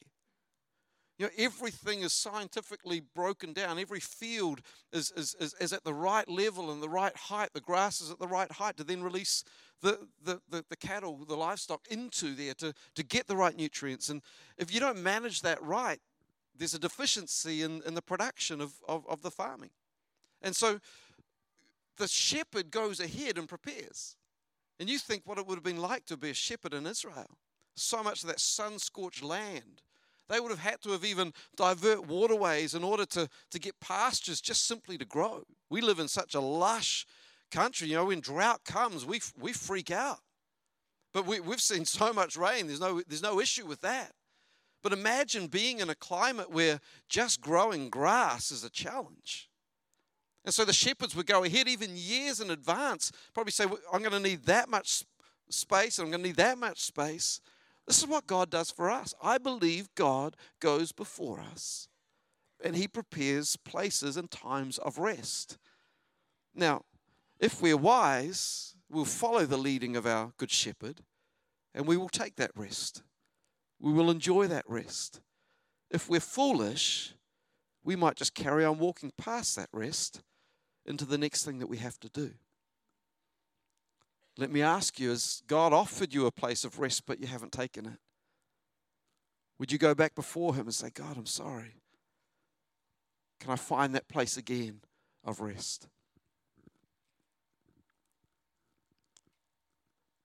You 1.18 1.26
know, 1.26 1.32
everything 1.38 2.02
is 2.02 2.12
scientifically 2.12 3.00
broken 3.14 3.54
down. 3.54 3.78
Every 3.78 4.00
field 4.00 4.60
is, 4.92 5.12
is, 5.16 5.34
is, 5.40 5.54
is, 5.58 5.72
at 5.72 5.82
the 5.82 5.94
right 5.94 6.28
level 6.28 6.70
and 6.70 6.82
the 6.82 6.90
right 6.90 7.16
height. 7.16 7.50
The 7.54 7.60
grass 7.60 8.02
is 8.02 8.10
at 8.10 8.18
the 8.18 8.28
right 8.28 8.52
height 8.52 8.76
to 8.76 8.84
then 8.84 9.02
release 9.02 9.42
the, 9.80 10.08
the, 10.22 10.40
the, 10.50 10.62
the, 10.68 10.76
cattle, 10.76 11.18
the 11.26 11.36
livestock 11.36 11.86
into 11.88 12.34
there 12.34 12.52
to, 12.54 12.74
to 12.96 13.02
get 13.02 13.28
the 13.28 13.36
right 13.36 13.56
nutrients. 13.56 14.10
And 14.10 14.20
if 14.58 14.72
you 14.74 14.78
don't 14.78 15.02
manage 15.02 15.40
that 15.40 15.62
right, 15.62 16.00
there's 16.54 16.74
a 16.74 16.78
deficiency 16.78 17.62
in, 17.62 17.82
in 17.86 17.94
the 17.94 18.02
production 18.02 18.60
of, 18.60 18.74
of, 18.86 19.06
of 19.08 19.22
the 19.22 19.30
farming. 19.30 19.70
And 20.42 20.54
so 20.54 20.80
the 21.96 22.08
shepherd 22.08 22.70
goes 22.70 23.00
ahead 23.00 23.38
and 23.38 23.48
prepares. 23.48 24.16
And 24.78 24.90
you 24.90 24.98
think 24.98 25.22
what 25.24 25.38
it 25.38 25.46
would 25.46 25.56
have 25.56 25.64
been 25.64 25.80
like 25.80 26.04
to 26.06 26.16
be 26.18 26.30
a 26.30 26.34
shepherd 26.34 26.74
in 26.74 26.86
Israel. 26.86 27.38
So 27.76 28.02
much 28.02 28.22
of 28.22 28.28
that 28.28 28.40
sun 28.40 28.78
scorched 28.78 29.22
land. 29.22 29.82
They 30.28 30.40
would 30.40 30.50
have 30.50 30.58
had 30.58 30.80
to 30.82 30.90
have 30.90 31.04
even 31.04 31.32
divert 31.56 32.06
waterways 32.06 32.74
in 32.74 32.82
order 32.82 33.06
to, 33.06 33.28
to 33.50 33.58
get 33.58 33.78
pastures 33.80 34.40
just 34.40 34.66
simply 34.66 34.98
to 34.98 35.04
grow. 35.04 35.44
We 35.70 35.80
live 35.80 36.00
in 36.00 36.08
such 36.08 36.34
a 36.34 36.40
lush 36.40 37.06
country. 37.50 37.88
You 37.88 37.96
know, 37.96 38.06
when 38.06 38.20
drought 38.20 38.64
comes, 38.64 39.04
we, 39.04 39.20
we 39.38 39.52
freak 39.52 39.90
out. 39.90 40.18
But 41.12 41.26
we, 41.26 41.40
we've 41.40 41.60
seen 41.60 41.84
so 41.84 42.12
much 42.12 42.36
rain, 42.36 42.66
there's 42.66 42.80
no, 42.80 43.00
there's 43.06 43.22
no 43.22 43.40
issue 43.40 43.66
with 43.66 43.80
that. 43.82 44.12
But 44.82 44.92
imagine 44.92 45.46
being 45.46 45.80
in 45.80 45.90
a 45.90 45.94
climate 45.94 46.50
where 46.50 46.80
just 47.08 47.40
growing 47.40 47.88
grass 47.88 48.50
is 48.50 48.64
a 48.64 48.70
challenge. 48.70 49.48
And 50.44 50.54
so 50.54 50.64
the 50.64 50.72
shepherds 50.72 51.16
would 51.16 51.26
go 51.26 51.42
ahead 51.42 51.66
even 51.66 51.90
years 51.94 52.40
in 52.40 52.50
advance, 52.50 53.10
probably 53.34 53.50
say, 53.50 53.64
I'm 53.92 54.00
going 54.00 54.12
to 54.12 54.20
need 54.20 54.44
that 54.44 54.68
much 54.68 55.02
space, 55.48 55.98
and 55.98 56.06
I'm 56.06 56.12
going 56.12 56.22
to 56.22 56.28
need 56.28 56.36
that 56.36 56.58
much 56.58 56.82
space. 56.82 57.40
This 57.86 57.98
is 57.98 58.06
what 58.06 58.26
God 58.26 58.50
does 58.50 58.70
for 58.70 58.90
us. 58.90 59.14
I 59.22 59.38
believe 59.38 59.94
God 59.94 60.36
goes 60.60 60.92
before 60.92 61.40
us 61.40 61.88
and 62.62 62.76
He 62.76 62.88
prepares 62.88 63.56
places 63.56 64.16
and 64.16 64.30
times 64.30 64.78
of 64.78 64.98
rest. 64.98 65.58
Now, 66.54 66.82
if 67.38 67.60
we're 67.62 67.76
wise, 67.76 68.74
we'll 68.88 69.04
follow 69.04 69.46
the 69.46 69.58
leading 69.58 69.94
of 69.96 70.06
our 70.06 70.32
Good 70.36 70.50
Shepherd 70.50 71.02
and 71.74 71.86
we 71.86 71.96
will 71.96 72.08
take 72.08 72.36
that 72.36 72.50
rest. 72.56 73.02
We 73.78 73.92
will 73.92 74.10
enjoy 74.10 74.46
that 74.48 74.64
rest. 74.66 75.20
If 75.90 76.08
we're 76.08 76.20
foolish, 76.20 77.14
we 77.84 77.94
might 77.94 78.16
just 78.16 78.34
carry 78.34 78.64
on 78.64 78.78
walking 78.78 79.12
past 79.16 79.54
that 79.56 79.68
rest 79.72 80.22
into 80.84 81.04
the 81.04 81.18
next 81.18 81.44
thing 81.44 81.58
that 81.58 81.68
we 81.68 81.76
have 81.76 82.00
to 82.00 82.08
do. 82.08 82.32
Let 84.38 84.50
me 84.50 84.62
ask 84.62 85.00
you 85.00 85.10
has 85.10 85.42
God 85.46 85.72
offered 85.72 86.12
you 86.12 86.26
a 86.26 86.32
place 86.32 86.64
of 86.64 86.78
rest, 86.78 87.04
but 87.06 87.20
you 87.20 87.26
haven't 87.26 87.52
taken 87.52 87.86
it? 87.86 87.98
Would 89.58 89.72
you 89.72 89.78
go 89.78 89.94
back 89.94 90.14
before 90.14 90.54
Him 90.54 90.66
and 90.66 90.74
say, 90.74 90.90
God, 90.90 91.16
I'm 91.16 91.26
sorry? 91.26 91.80
Can 93.40 93.50
I 93.50 93.56
find 93.56 93.94
that 93.94 94.08
place 94.08 94.36
again 94.36 94.80
of 95.24 95.40
rest? 95.40 95.88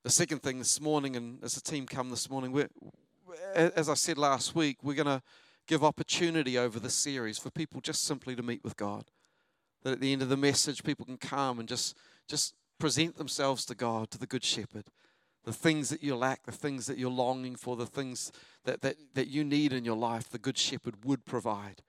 The 0.03 0.09
second 0.09 0.41
thing 0.41 0.57
this 0.57 0.81
morning, 0.81 1.15
and 1.15 1.43
as 1.43 1.53
the 1.53 1.61
team 1.61 1.85
come 1.85 2.09
this 2.09 2.29
morning, 2.29 2.51
we're, 2.51 2.69
as 3.53 3.87
I 3.87 3.93
said 3.93 4.17
last 4.17 4.55
week, 4.55 4.77
we're 4.81 4.95
going 4.95 5.05
to 5.05 5.21
give 5.67 5.83
opportunity 5.83 6.57
over 6.57 6.79
this 6.79 6.95
series 6.95 7.37
for 7.37 7.51
people 7.51 7.81
just 7.81 8.03
simply 8.03 8.35
to 8.35 8.41
meet 8.41 8.63
with 8.63 8.75
God. 8.75 9.05
That 9.83 9.93
at 9.93 9.99
the 9.99 10.11
end 10.11 10.21
of 10.21 10.29
the 10.29 10.37
message, 10.37 10.83
people 10.83 11.05
can 11.05 11.17
come 11.17 11.59
and 11.59 11.69
just, 11.69 11.95
just 12.27 12.55
present 12.81 13.15
themselves 13.15 13.63
to 13.63 13.75
God, 13.75 14.09
to 14.09 14.17
the 14.17 14.25
Good 14.25 14.43
Shepherd. 14.43 14.85
The 15.45 15.53
things 15.53 15.89
that 15.89 16.01
you 16.01 16.15
lack, 16.15 16.45
the 16.47 16.51
things 16.51 16.87
that 16.87 16.97
you're 16.97 17.11
longing 17.11 17.55
for, 17.55 17.75
the 17.75 17.85
things 17.85 18.31
that, 18.65 18.81
that, 18.81 18.95
that 19.13 19.27
you 19.27 19.43
need 19.43 19.71
in 19.71 19.85
your 19.85 19.95
life, 19.95 20.29
the 20.29 20.39
Good 20.39 20.57
Shepherd 20.57 21.05
would 21.05 21.23
provide 21.23 21.83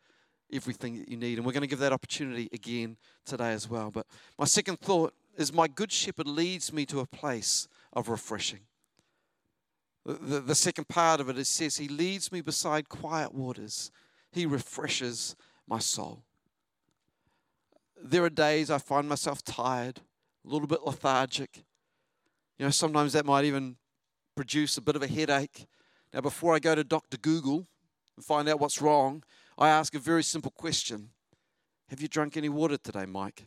everything 0.53 0.99
that 0.99 1.09
you 1.09 1.17
need. 1.17 1.39
And 1.39 1.47
we're 1.47 1.53
going 1.53 1.63
to 1.63 1.67
give 1.67 1.79
that 1.79 1.95
opportunity 1.95 2.51
again 2.53 2.99
today 3.25 3.53
as 3.53 3.71
well. 3.71 3.91
But 3.91 4.07
my 4.39 4.45
second 4.45 4.81
thought 4.81 5.15
is 5.39 5.51
my 5.51 5.67
Good 5.67 5.91
Shepherd 5.91 6.29
leads 6.29 6.75
me 6.75 6.85
to 6.87 7.01
a 7.01 7.07
place 7.07 7.69
of 7.95 8.11
refreshing. 8.11 8.61
The, 10.05 10.13
the, 10.13 10.41
the 10.41 10.55
second 10.55 10.89
part 10.89 11.21
of 11.21 11.31
it, 11.31 11.39
it 11.39 11.47
says, 11.47 11.79
He 11.79 11.89
leads 11.89 12.31
me 12.31 12.43
beside 12.43 12.91
quiet 12.91 13.35
waters, 13.35 13.91
He 14.31 14.45
refreshes 14.45 15.37
my 15.67 15.79
soul. 15.79 16.23
There 18.03 18.25
are 18.25 18.31
days 18.31 18.71
I 18.71 18.77
find 18.77 19.09
myself 19.09 19.43
tired 19.43 20.01
a 20.45 20.49
little 20.49 20.69
bit 20.69 20.83
lethargic. 20.85 21.65
You 22.59 22.67
know, 22.67 22.71
sometimes 22.71 23.13
that 23.13 23.27
might 23.27 23.45
even 23.45 23.77
produce 24.37 24.77
a 24.77 24.81
bit 24.81 24.97
of 24.97 25.03
a 25.03 25.07
headache. 25.07 25.67
Now, 26.13 26.21
before 26.21 26.55
I 26.55 26.59
go 26.59 26.75
to 26.75 26.85
Dr. 26.85 27.17
Google 27.17 27.67
and 28.17 28.25
find 28.25 28.49
out 28.49 28.61
what's 28.61 28.83
wrong, 28.83 29.23
I 29.59 29.69
ask 29.69 29.95
a 29.95 29.99
very 29.99 30.23
simple 30.23 30.51
question 30.51 31.11
Have 31.89 32.01
you 32.01 32.09
drunk 32.09 32.37
any 32.37 32.49
water 32.49 32.77
today, 32.77 33.07
Mike? 33.07 33.47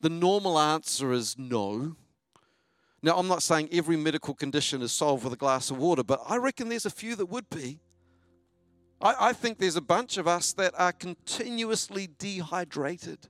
The 0.00 0.10
normal 0.10 0.58
answer 0.58 1.12
is 1.12 1.36
no. 1.38 1.96
Now, 3.02 3.16
I'm 3.16 3.28
not 3.28 3.42
saying 3.42 3.70
every 3.72 3.96
medical 3.96 4.34
condition 4.34 4.82
is 4.82 4.92
solved 4.92 5.24
with 5.24 5.32
a 5.32 5.36
glass 5.36 5.70
of 5.70 5.78
water, 5.78 6.02
but 6.02 6.20
I 6.28 6.36
reckon 6.36 6.68
there's 6.68 6.86
a 6.86 6.90
few 6.90 7.16
that 7.16 7.26
would 7.26 7.48
be. 7.48 7.80
I, 9.00 9.14
I 9.28 9.32
think 9.32 9.58
there's 9.58 9.76
a 9.76 9.82
bunch 9.82 10.18
of 10.18 10.28
us 10.28 10.52
that 10.54 10.74
are 10.76 10.92
continuously 10.92 12.08
dehydrated. 12.18 13.28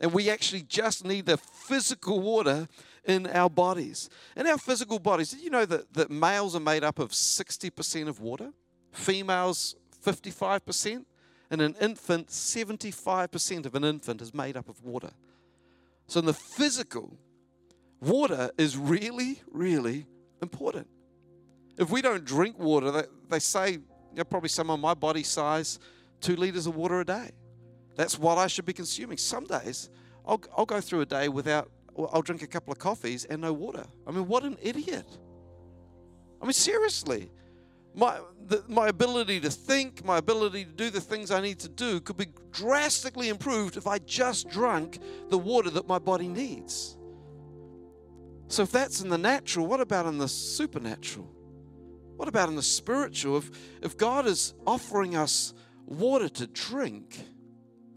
And 0.00 0.12
we 0.12 0.30
actually 0.30 0.62
just 0.62 1.04
need 1.04 1.26
the 1.26 1.36
physical 1.36 2.20
water 2.20 2.68
in 3.04 3.26
our 3.26 3.50
bodies. 3.50 4.08
In 4.36 4.46
our 4.46 4.58
physical 4.58 4.98
bodies, 4.98 5.30
did 5.30 5.40
you 5.40 5.50
know 5.50 5.64
that, 5.64 5.92
that 5.94 6.10
males 6.10 6.54
are 6.54 6.60
made 6.60 6.84
up 6.84 6.98
of 6.98 7.10
60% 7.10 8.08
of 8.08 8.20
water? 8.20 8.52
Females, 8.92 9.74
55%? 10.04 11.04
And 11.50 11.62
an 11.62 11.74
infant, 11.80 12.28
75% 12.28 13.66
of 13.66 13.74
an 13.74 13.84
infant 13.84 14.20
is 14.20 14.34
made 14.34 14.56
up 14.56 14.68
of 14.68 14.84
water. 14.84 15.10
So 16.06 16.20
in 16.20 16.26
the 16.26 16.34
physical, 16.34 17.16
water 18.00 18.50
is 18.58 18.76
really, 18.76 19.40
really 19.50 20.06
important. 20.42 20.86
If 21.78 21.90
we 21.90 22.02
don't 22.02 22.24
drink 22.24 22.58
water, 22.58 22.90
they, 22.90 23.02
they 23.28 23.38
say, 23.38 23.72
you 23.72 23.80
know, 24.14 24.24
probably 24.24 24.48
someone 24.48 24.80
my 24.80 24.94
body 24.94 25.22
size, 25.22 25.78
two 26.20 26.36
liters 26.36 26.66
of 26.66 26.76
water 26.76 27.00
a 27.00 27.04
day. 27.04 27.30
That's 27.98 28.16
what 28.16 28.38
I 28.38 28.46
should 28.46 28.64
be 28.64 28.72
consuming. 28.72 29.18
Some 29.18 29.44
days 29.44 29.90
I'll, 30.24 30.40
I'll 30.56 30.64
go 30.66 30.80
through 30.80 31.00
a 31.00 31.06
day 31.06 31.28
without, 31.28 31.68
I'll 32.12 32.22
drink 32.22 32.42
a 32.42 32.46
couple 32.46 32.72
of 32.72 32.78
coffees 32.78 33.24
and 33.24 33.42
no 33.42 33.52
water. 33.52 33.84
I 34.06 34.12
mean, 34.12 34.28
what 34.28 34.44
an 34.44 34.56
idiot. 34.62 35.18
I 36.40 36.44
mean, 36.44 36.52
seriously. 36.52 37.28
My, 37.96 38.20
the, 38.46 38.62
my 38.68 38.86
ability 38.86 39.40
to 39.40 39.50
think, 39.50 40.04
my 40.04 40.18
ability 40.18 40.64
to 40.64 40.70
do 40.70 40.90
the 40.90 41.00
things 41.00 41.32
I 41.32 41.40
need 41.40 41.58
to 41.58 41.68
do 41.68 41.98
could 41.98 42.16
be 42.16 42.28
drastically 42.52 43.30
improved 43.30 43.76
if 43.76 43.88
I 43.88 43.98
just 43.98 44.48
drank 44.48 45.00
the 45.28 45.38
water 45.38 45.68
that 45.70 45.88
my 45.88 45.98
body 45.98 46.28
needs. 46.28 46.96
So, 48.46 48.62
if 48.62 48.70
that's 48.70 49.00
in 49.00 49.08
the 49.08 49.18
natural, 49.18 49.66
what 49.66 49.80
about 49.80 50.06
in 50.06 50.18
the 50.18 50.28
supernatural? 50.28 51.28
What 52.16 52.28
about 52.28 52.48
in 52.48 52.54
the 52.54 52.62
spiritual? 52.62 53.38
If, 53.38 53.50
if 53.82 53.96
God 53.96 54.26
is 54.26 54.54
offering 54.64 55.16
us 55.16 55.52
water 55.86 56.28
to 56.28 56.46
drink, 56.46 57.18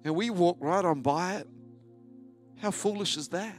and 0.03 0.15
we 0.15 0.29
walk 0.29 0.57
right 0.59 0.83
on 0.83 1.01
by 1.01 1.35
it. 1.35 1.47
How 2.61 2.71
foolish 2.71 3.17
is 3.17 3.27
that? 3.29 3.55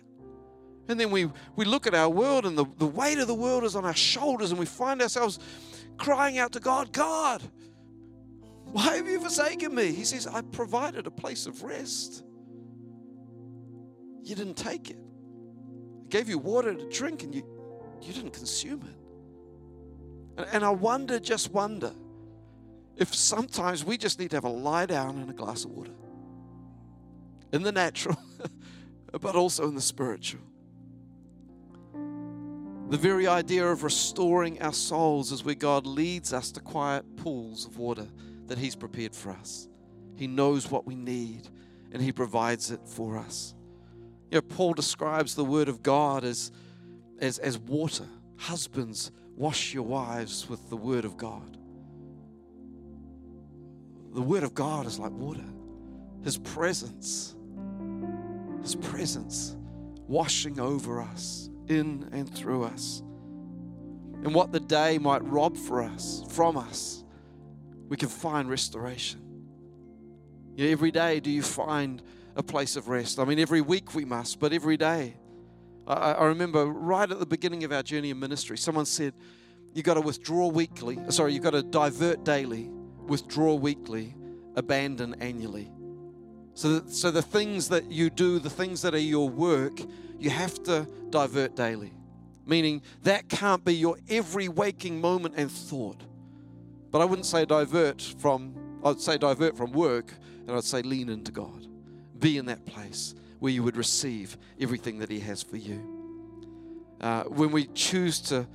And 0.89 0.99
then 0.99 1.11
we, 1.11 1.31
we 1.57 1.65
look 1.65 1.87
at 1.87 1.95
our 1.95 2.09
world, 2.09 2.45
and 2.45 2.57
the, 2.57 2.67
the 2.79 2.87
weight 2.87 3.19
of 3.19 3.27
the 3.27 3.35
world 3.35 3.65
is 3.65 3.77
on 3.77 3.85
our 3.85 3.95
shoulders, 3.95 4.51
and 4.51 4.59
we 4.59 4.67
find 4.67 5.01
ourselves 5.01 5.39
crying 5.97 6.39
out 6.39 6.53
to 6.53 6.61
God, 6.61 6.93
God, 6.93 7.43
why 8.65 8.97
have 8.97 9.07
you 9.07 9.21
forsaken 9.21 9.75
me? 9.75 9.93
He 9.93 10.05
says, 10.05 10.27
I 10.27 10.41
provided 10.41 11.07
a 11.07 11.11
place 11.11 11.47
of 11.47 11.63
rest. 11.63 12.25
You 14.23 14.35
didn't 14.35 14.57
take 14.57 14.91
it. 14.91 14.99
I 14.99 16.09
gave 16.09 16.29
you 16.29 16.39
water 16.39 16.75
to 16.75 16.89
drink, 16.89 17.23
and 17.23 17.35
you, 17.35 17.45
you 18.01 18.13
didn't 18.13 18.33
consume 18.33 18.83
it. 18.83 20.39
And, 20.39 20.47
and 20.53 20.65
I 20.65 20.71
wonder, 20.71 21.21
just 21.21 21.53
wonder, 21.53 21.93
if 22.97 23.15
sometimes 23.15 23.85
we 23.85 23.97
just 23.97 24.19
need 24.19 24.31
to 24.31 24.37
have 24.37 24.45
a 24.45 24.49
lie 24.49 24.87
down 24.87 25.19
and 25.19 25.31
a 25.31 25.33
glass 25.33 25.65
of 25.65 25.71
water 25.71 25.93
in 27.53 27.63
the 27.63 27.73
natural, 27.73 28.17
but 29.21 29.37
also 29.37 29.69
in 29.69 29.75
the 29.75 29.81
spiritual. 29.81 30.41
The 32.89 32.99
very 32.99 33.27
idea 33.27 33.67
of 33.67 33.85
restoring 33.85 34.61
our 34.61 34.73
souls 34.73 35.33
is 35.33 35.45
where 35.45 35.55
God 35.55 35.87
leads 35.87 36.33
us 36.33 36.53
to 36.53 36.61
quiet 36.61 37.17
pools 37.17 37.67
of 37.67 37.79
water 37.79 38.07
that 38.49 38.59
He's 38.59 38.77
prepared 38.77 39.15
for 39.15 39.31
us. 39.31 39.69
He 40.17 40.27
knows 40.27 40.71
what 40.71 40.87
we 40.87 40.95
need 40.95 41.49
and 41.93 42.03
He 42.03 42.13
provides 42.13 42.71
it 42.71 42.81
for 42.87 43.17
us. 43.17 43.55
You 44.31 44.37
know, 44.37 44.43
Paul 44.43 44.75
describes 44.75 45.35
the 45.35 45.45
Word 45.45 45.69
of 45.69 45.83
God 45.83 46.25
as, 46.25 46.53
as, 47.19 47.39
as 47.39 47.59
water. 47.59 48.07
Husbands, 48.37 49.11
wash 49.37 49.73
your 49.73 49.85
wives 49.85 50.49
with 50.49 50.69
the 50.69 50.77
Word 50.77 51.05
of 51.05 51.17
God. 51.17 51.57
The 54.15 54.23
Word 54.23 54.43
of 54.43 54.55
God 54.55 54.87
is 54.87 54.99
like 54.99 55.13
water, 55.13 55.45
His 56.25 56.37
presence 56.37 57.35
his 58.63 58.77
presence 58.77 59.57
washing 60.07 60.61
over 60.61 61.01
us, 61.01 61.49
in 61.69 62.09
and 62.13 62.33
through 62.35 62.65
us. 62.65 63.03
And 64.25 64.35
what 64.35 64.53
the 64.53 64.61
day 64.61 64.99
might 64.99 65.25
rob 65.25 65.57
for 65.57 65.83
us, 65.83 66.25
from 66.29 66.57
us, 66.57 67.05
we 67.89 67.97
can 67.97 68.09
find 68.09 68.49
restoration. 68.49 69.21
You 70.55 70.67
know, 70.67 70.73
every 70.73 70.91
day, 70.91 71.19
do 71.21 71.31
you 71.31 71.43
find 71.43 72.03
a 72.37 72.43
place 72.43 72.77
of 72.77 72.89
rest? 72.89 73.19
I 73.19 73.25
mean, 73.25 73.39
every 73.39 73.61
week 73.61 73.95
we 73.95 74.05
must, 74.05 74.39
but 74.39 74.53
every 74.53 74.77
day. 74.77 75.17
I, 75.87 76.13
I 76.13 76.25
remember 76.27 76.67
right 76.67 77.11
at 77.11 77.19
the 77.19 77.27
beginning 77.27 77.65
of 77.65 77.73
our 77.73 77.83
journey 77.83 78.11
in 78.11 78.21
ministry, 78.21 78.59
someone 78.59 78.87
said, 78.87 79.15
You've 79.75 79.87
got 79.87 79.95
to 79.95 80.03
withdraw 80.03 80.49
weekly. 80.49 80.99
Sorry, 81.09 81.33
you've 81.33 81.43
got 81.43 81.51
to 81.51 81.63
divert 81.63 82.25
daily, 82.25 82.69
withdraw 83.07 83.55
weekly, 83.55 84.15
abandon 84.55 85.17
annually. 85.21 85.71
So, 86.55 86.83
so 86.87 87.11
the 87.11 87.23
things 87.23 87.69
that 87.71 87.91
you 87.91 88.11
do, 88.11 88.39
the 88.39 88.51
things 88.51 88.83
that 88.83 88.95
are 88.95 88.99
your 88.99 89.29
work, 89.29 89.81
you 90.19 90.31
have 90.31 90.63
to 90.65 90.87
divert 91.11 91.57
daily. 91.57 91.93
meaning 92.47 92.83
that 93.03 93.29
can't 93.29 93.65
be 93.65 93.75
your 93.75 93.97
every 94.09 94.49
waking 94.49 95.01
moment 95.01 95.35
and 95.37 95.51
thought. 95.51 96.03
But 96.91 97.01
I 97.01 97.05
wouldn't 97.05 97.27
say 97.27 97.45
divert 97.45 98.03
from, 98.19 98.55
I'd 98.85 99.01
say 99.01 99.17
divert 99.17 99.57
from 99.57 99.73
work, 99.73 100.13
and 100.47 100.57
I'd 100.57 100.65
say 100.65 100.83
lean 100.83 101.09
into 101.09 101.33
God. 101.33 101.67
Be 102.19 102.39
in 102.39 102.47
that 102.47 102.65
place 102.67 103.15
where 103.39 103.53
you 103.53 103.63
would 103.63 103.77
receive 103.77 104.37
everything 104.61 104.99
that 104.99 105.11
He 105.11 105.21
has 105.21 105.43
for 105.43 105.57
you. 105.57 105.81
Uh, 107.01 107.25
when 107.25 107.51
we 107.51 107.67
choose 107.75 108.21
to 108.21 108.47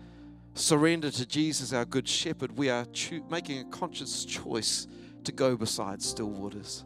surrender 0.54 1.12
to 1.12 1.26
Jesus, 1.26 1.74
our 1.74 1.86
good 1.86 2.08
shepherd, 2.08 2.58
we 2.58 2.70
are 2.70 2.86
cho- 2.86 3.24
making 3.30 3.60
a 3.60 3.66
conscious 3.66 4.24
choice 4.24 4.88
to 5.24 5.32
go 5.32 5.58
beside 5.58 6.02
still 6.02 6.30
waters. 6.30 6.86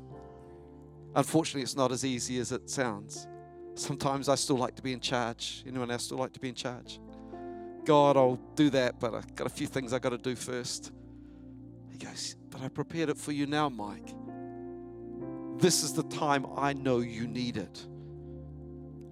Unfortunately, 1.15 1.61
it's 1.61 1.75
not 1.75 1.91
as 1.91 2.05
easy 2.05 2.39
as 2.39 2.51
it 2.51 2.69
sounds. 2.69 3.27
Sometimes 3.75 4.29
I 4.29 4.35
still 4.35 4.57
like 4.57 4.75
to 4.75 4.81
be 4.81 4.93
in 4.93 4.99
charge. 4.99 5.63
Anyone 5.67 5.91
else 5.91 6.03
still 6.03 6.17
like 6.17 6.33
to 6.33 6.39
be 6.39 6.49
in 6.49 6.55
charge? 6.55 6.99
God, 7.85 8.15
I'll 8.15 8.39
do 8.55 8.69
that, 8.71 8.99
but 8.99 9.13
I've 9.13 9.35
got 9.35 9.47
a 9.47 9.49
few 9.49 9.67
things 9.67 9.93
I've 9.93 10.01
got 10.01 10.09
to 10.09 10.17
do 10.17 10.35
first. 10.35 10.91
He 11.89 11.97
goes, 11.97 12.35
But 12.49 12.61
I 12.61 12.67
prepared 12.67 13.09
it 13.09 13.17
for 13.17 13.31
you 13.31 13.45
now, 13.45 13.69
Mike. 13.69 14.13
This 15.57 15.83
is 15.83 15.93
the 15.93 16.03
time 16.03 16.45
I 16.57 16.73
know 16.73 16.99
you 16.99 17.27
need 17.27 17.57
it. 17.57 17.85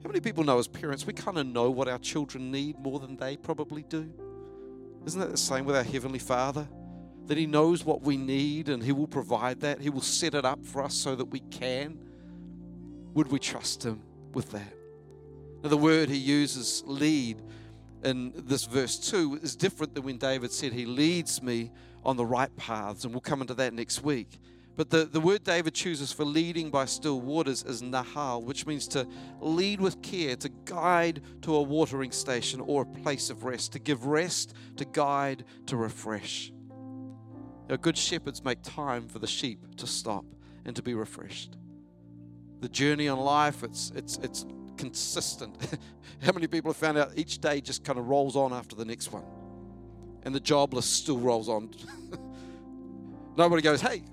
How 0.03 0.07
many 0.07 0.21
people 0.21 0.43
know 0.43 0.57
as 0.57 0.67
parents, 0.67 1.05
we 1.05 1.13
kind 1.13 1.37
of 1.37 1.45
know 1.45 1.69
what 1.69 1.87
our 1.87 1.99
children 1.99 2.51
need 2.51 2.79
more 2.79 2.99
than 2.99 3.17
they 3.17 3.35
probably 3.35 3.83
do? 3.83 4.09
Isn't 5.05 5.19
that 5.19 5.31
the 5.31 5.37
same 5.37 5.65
with 5.65 5.75
our 5.75 5.83
Heavenly 5.83 6.19
Father? 6.19 6.67
That 7.29 7.37
He 7.37 7.45
knows 7.45 7.85
what 7.85 8.01
we 8.01 8.17
need 8.17 8.69
and 8.69 8.83
He 8.83 8.91
will 8.91 9.07
provide 9.07 9.61
that. 9.61 9.79
He 9.79 9.89
will 9.89 10.01
set 10.01 10.33
it 10.33 10.45
up 10.45 10.65
for 10.65 10.83
us 10.83 10.93
so 10.93 11.15
that 11.15 11.25
we 11.25 11.39
can. 11.39 11.97
Would 13.13 13.31
we 13.31 13.39
trust 13.39 13.83
Him 13.83 14.01
with 14.33 14.51
that? 14.51 14.73
Now, 15.63 15.69
the 15.69 15.77
word 15.77 16.09
He 16.09 16.17
uses, 16.17 16.83
lead, 16.85 17.41
in 18.03 18.33
this 18.35 18.65
verse 18.65 18.97
2 18.97 19.39
is 19.43 19.55
different 19.55 19.93
than 19.93 20.03
when 20.03 20.17
David 20.17 20.51
said, 20.51 20.73
He 20.73 20.85
leads 20.85 21.41
me 21.41 21.71
on 22.03 22.17
the 22.17 22.25
right 22.25 22.55
paths. 22.55 23.03
And 23.03 23.13
we'll 23.13 23.21
come 23.21 23.41
into 23.41 23.53
that 23.55 23.73
next 23.73 24.03
week. 24.03 24.39
But 24.75 24.89
the, 24.89 25.03
the 25.03 25.19
word 25.19 25.43
David 25.43 25.73
chooses 25.73 26.13
for 26.13 26.23
leading 26.23 26.69
by 26.69 26.85
still 26.85 27.19
waters 27.19 27.63
is 27.63 27.81
nahal, 27.81 28.41
which 28.41 28.65
means 28.65 28.87
to 28.89 29.05
lead 29.41 29.81
with 29.81 30.01
care, 30.01 30.37
to 30.37 30.49
guide 30.63 31.21
to 31.41 31.55
a 31.55 31.61
watering 31.61 32.11
station 32.11 32.61
or 32.61 32.83
a 32.83 32.85
place 32.85 33.29
of 33.29 33.43
rest, 33.43 33.73
to 33.73 33.79
give 33.79 34.05
rest, 34.05 34.53
to 34.77 34.85
guide, 34.85 35.43
to 35.65 35.75
refresh. 35.75 36.53
Good 37.77 37.97
shepherds 37.97 38.43
make 38.43 38.61
time 38.63 39.07
for 39.07 39.19
the 39.19 39.27
sheep 39.27 39.75
to 39.77 39.87
stop 39.87 40.25
and 40.65 40.75
to 40.75 40.81
be 40.81 40.93
refreshed. 40.93 41.57
The 42.61 42.69
journey 42.69 43.07
on 43.07 43.19
life, 43.19 43.63
it's, 43.63 43.91
it's, 43.95 44.17
it's 44.17 44.45
consistent. 44.77 45.55
How 46.21 46.31
many 46.31 46.47
people 46.47 46.71
have 46.71 46.77
found 46.77 46.97
out 46.97 47.11
each 47.15 47.39
day 47.39 47.61
just 47.61 47.83
kind 47.83 47.99
of 47.99 48.07
rolls 48.07 48.35
on 48.35 48.53
after 48.53 48.75
the 48.75 48.85
next 48.85 49.11
one? 49.11 49.23
And 50.23 50.33
the 50.33 50.39
job 50.39 50.73
list 50.73 50.93
still 50.93 51.17
rolls 51.17 51.47
on. 51.47 51.69
Nobody 53.37 53.61
goes, 53.61 53.81
hey, 53.81 54.03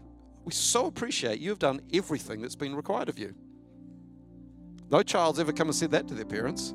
we 0.45 0.53
so 0.53 0.87
appreciate 0.87 1.41
you 1.41 1.51
have 1.51 1.59
done 1.59 1.81
everything 1.93 2.41
that's 2.41 2.55
been 2.55 2.75
required 2.75 3.09
of 3.09 3.19
you. 3.19 3.35
No 4.91 5.03
child's 5.03 5.41
ever 5.41 5.53
come 5.53 5.69
and 5.69 5.75
said 5.75 5.91
that 5.91 6.07
to 6.09 6.15
their 6.15 6.25
parents. 6.25 6.73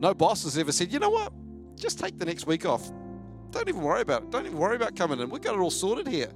No 0.00 0.14
boss 0.14 0.42
has 0.44 0.58
ever 0.58 0.72
said, 0.72 0.92
you 0.92 0.98
know 0.98 1.10
what? 1.10 1.32
Just 1.76 1.98
take 2.00 2.18
the 2.18 2.24
next 2.24 2.46
week 2.46 2.66
off. 2.66 2.90
Don't 3.50 3.68
even 3.68 3.82
worry 3.82 4.02
about 4.02 4.24
it. 4.24 4.30
Don't 4.30 4.46
even 4.46 4.58
worry 4.58 4.76
about 4.76 4.94
coming 4.94 5.20
in. 5.20 5.30
We've 5.30 5.42
got 5.42 5.54
it 5.54 5.58
all 5.58 5.70
sorted 5.70 6.06
here. 6.06 6.30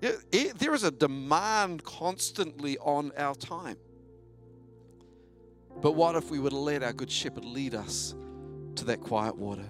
Yeah, 0.00 0.12
it, 0.30 0.58
there 0.58 0.74
is 0.74 0.84
a 0.84 0.90
demand 0.90 1.82
constantly 1.84 2.78
on 2.78 3.12
our 3.16 3.34
time. 3.34 3.76
But 5.80 5.92
what 5.92 6.16
if 6.16 6.30
we 6.30 6.38
would 6.38 6.52
let 6.52 6.82
our 6.82 6.92
good 6.92 7.10
shepherd 7.10 7.44
lead 7.44 7.74
us 7.74 8.14
to 8.76 8.84
that 8.86 9.00
quiet 9.00 9.36
water? 9.36 9.68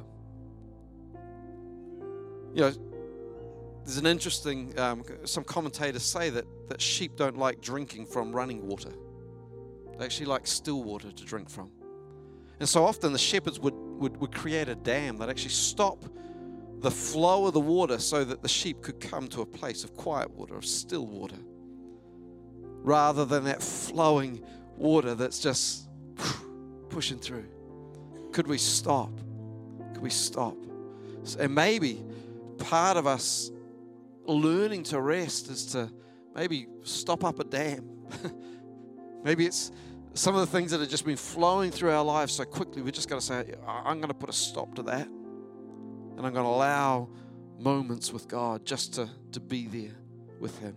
You 2.55 2.63
know, 2.63 2.73
there's 3.85 3.99
an 3.99 4.07
interesting, 4.07 4.79
um, 4.79 5.03
some 5.25 5.45
commentators 5.45 6.03
say 6.03 6.31
that, 6.31 6.45
that 6.69 6.81
sheep 6.81 7.17
don't 7.17 7.39
like 7.39 7.61
drinking 7.61 8.07
from 8.07 8.35
running 8.35 8.67
water. 8.67 8.93
They 9.99 10.05
actually 10.05 10.27
like 10.27 10.47
still 10.47 10.83
water 10.83 11.11
to 11.11 11.25
drink 11.25 11.49
from. 11.49 11.71
And 12.61 12.69
so 12.69 12.85
often 12.85 13.13
the 13.13 13.19
shepherds 13.19 13.59
would, 13.61 13.75
would, 13.99 14.17
would 14.19 14.35
create 14.35 14.69
a 14.69 14.75
dam 14.75 15.19
that 15.19 15.29
actually 15.29 15.51
stop 15.51 16.05
the 16.81 16.91
flow 16.91 17.47
of 17.47 17.55
the 17.55 17.61
water 17.61 17.99
so 17.99 18.25
that 18.25 18.43
the 18.43 18.49
sheep 18.49 18.83
could 18.83 19.01
come 19.01 19.27
to 19.29 19.41
a 19.41 19.47
place 19.47 19.85
of 19.85 19.95
quiet 19.95 20.31
water, 20.31 20.57
of 20.57 20.65
still 20.65 21.07
water, 21.07 21.39
rather 22.83 23.25
than 23.25 23.45
that 23.45 23.63
flowing 23.63 24.45
water 24.77 25.15
that's 25.15 25.41
just 25.41 25.89
pushing 26.89 27.19
through. 27.19 27.47
Could 28.33 28.47
we 28.47 28.59
stop? 28.59 29.11
Could 29.95 30.03
we 30.03 30.11
stop? 30.11 30.57
And 31.39 31.55
maybe 31.55 32.05
part 32.59 32.97
of 32.97 33.07
us 33.07 33.51
learning 34.27 34.85
to 34.85 35.01
rest 35.01 35.49
is 35.49 35.67
to 35.67 35.91
maybe 36.35 36.67
stop 36.85 37.25
up 37.25 37.41
a 37.41 37.45
dam. 37.45 37.89
maybe 39.25 39.47
it's 39.47 39.73
some 40.19 40.35
of 40.35 40.41
the 40.41 40.47
things 40.47 40.73
that 40.73 40.81
have 40.81 40.89
just 40.89 41.05
been 41.05 41.17
flowing 41.17 41.71
through 41.71 41.93
our 41.93 42.03
lives 42.03 42.33
so 42.33 42.45
quickly. 42.45 42.83
we're 42.83 42.91
just 42.91 43.09
got 43.09 43.21
to 43.21 43.25
say, 43.25 43.55
I'm 43.65 43.99
going 43.99 44.09
to 44.09 44.15
put 44.15 44.29
a 44.29 44.33
stop 44.33 44.75
to 44.75 44.83
that. 44.83 45.07
And 45.07 46.27
I'm 46.27 46.33
going 46.33 46.45
to 46.45 46.51
allow 46.51 47.09
moments 47.57 48.13
with 48.13 48.27
God 48.27 48.67
just 48.67 48.95
to, 48.95 49.09
to 49.31 49.39
be 49.39 49.69
there 49.69 49.95
with 50.41 50.59
Him. 50.59 50.75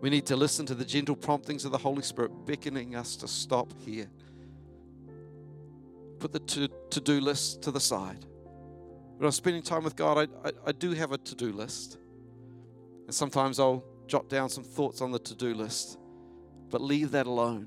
We 0.00 0.08
need 0.08 0.24
to 0.26 0.36
listen 0.36 0.66
to 0.66 0.74
the 0.76 0.84
gentle 0.84 1.16
promptings 1.16 1.64
of 1.64 1.72
the 1.72 1.78
Holy 1.78 2.02
Spirit 2.02 2.46
beckoning 2.46 2.94
us 2.94 3.16
to 3.16 3.28
stop 3.28 3.72
here. 3.84 4.08
Put 6.20 6.32
the 6.32 6.68
to 6.90 7.00
do 7.00 7.20
list 7.20 7.62
to 7.62 7.72
the 7.72 7.80
side. 7.80 8.24
When 9.16 9.26
I'm 9.26 9.32
spending 9.32 9.62
time 9.62 9.82
with 9.82 9.96
God, 9.96 10.28
I, 10.44 10.48
I, 10.48 10.52
I 10.66 10.72
do 10.72 10.92
have 10.92 11.10
a 11.10 11.18
to 11.18 11.34
do 11.34 11.52
list. 11.52 11.98
And 13.06 13.14
sometimes 13.14 13.58
I'll 13.58 13.84
jot 14.06 14.28
down 14.28 14.48
some 14.48 14.62
thoughts 14.62 15.00
on 15.00 15.10
the 15.10 15.18
to 15.18 15.34
do 15.34 15.54
list, 15.54 15.98
but 16.70 16.80
leave 16.80 17.10
that 17.10 17.26
alone. 17.26 17.66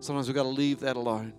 Sometimes 0.00 0.28
we've 0.28 0.34
got 0.34 0.44
to 0.44 0.48
leave 0.48 0.80
that 0.80 0.96
alone 0.96 1.34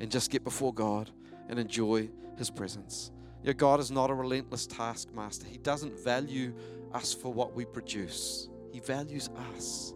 and 0.00 0.10
just 0.10 0.30
get 0.30 0.42
before 0.42 0.72
God 0.72 1.10
and 1.48 1.58
enjoy 1.58 2.08
His 2.36 2.50
presence. 2.50 3.10
You 3.42 3.48
know, 3.48 3.54
God 3.54 3.78
is 3.78 3.90
not 3.90 4.10
a 4.10 4.14
relentless 4.14 4.66
taskmaster, 4.66 5.46
He 5.46 5.58
doesn't 5.58 5.98
value 6.00 6.54
us 6.92 7.12
for 7.12 7.32
what 7.32 7.54
we 7.54 7.66
produce, 7.66 8.48
He 8.72 8.80
values 8.80 9.28
us. 9.54 9.92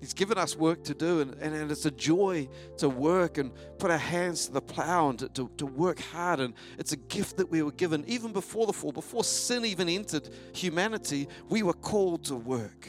He's 0.00 0.14
given 0.14 0.38
us 0.38 0.54
work 0.54 0.84
to 0.84 0.94
do, 0.94 1.22
and, 1.22 1.34
and, 1.40 1.52
and, 1.52 1.72
it's 1.72 1.84
a 1.84 1.90
joy 1.90 2.48
to 2.76 2.88
work 2.88 3.36
and 3.36 3.50
put 3.78 3.90
our 3.90 3.98
hands 3.98 4.46
to 4.46 4.52
the 4.52 4.60
plow 4.60 5.08
and 5.08 5.18
to, 5.18 5.28
to, 5.30 5.50
to, 5.56 5.66
work 5.66 5.98
hard. 5.98 6.38
And 6.38 6.54
it's 6.78 6.92
a 6.92 6.96
gift 6.96 7.36
that 7.38 7.50
we 7.50 7.64
were 7.64 7.72
given 7.72 8.04
even 8.06 8.32
before 8.32 8.68
the 8.68 8.72
fall, 8.72 8.92
before 8.92 9.24
sin 9.24 9.64
even 9.64 9.88
entered 9.88 10.28
humanity, 10.54 11.26
we 11.48 11.64
were 11.64 11.72
called 11.72 12.22
to 12.26 12.36
work. 12.36 12.88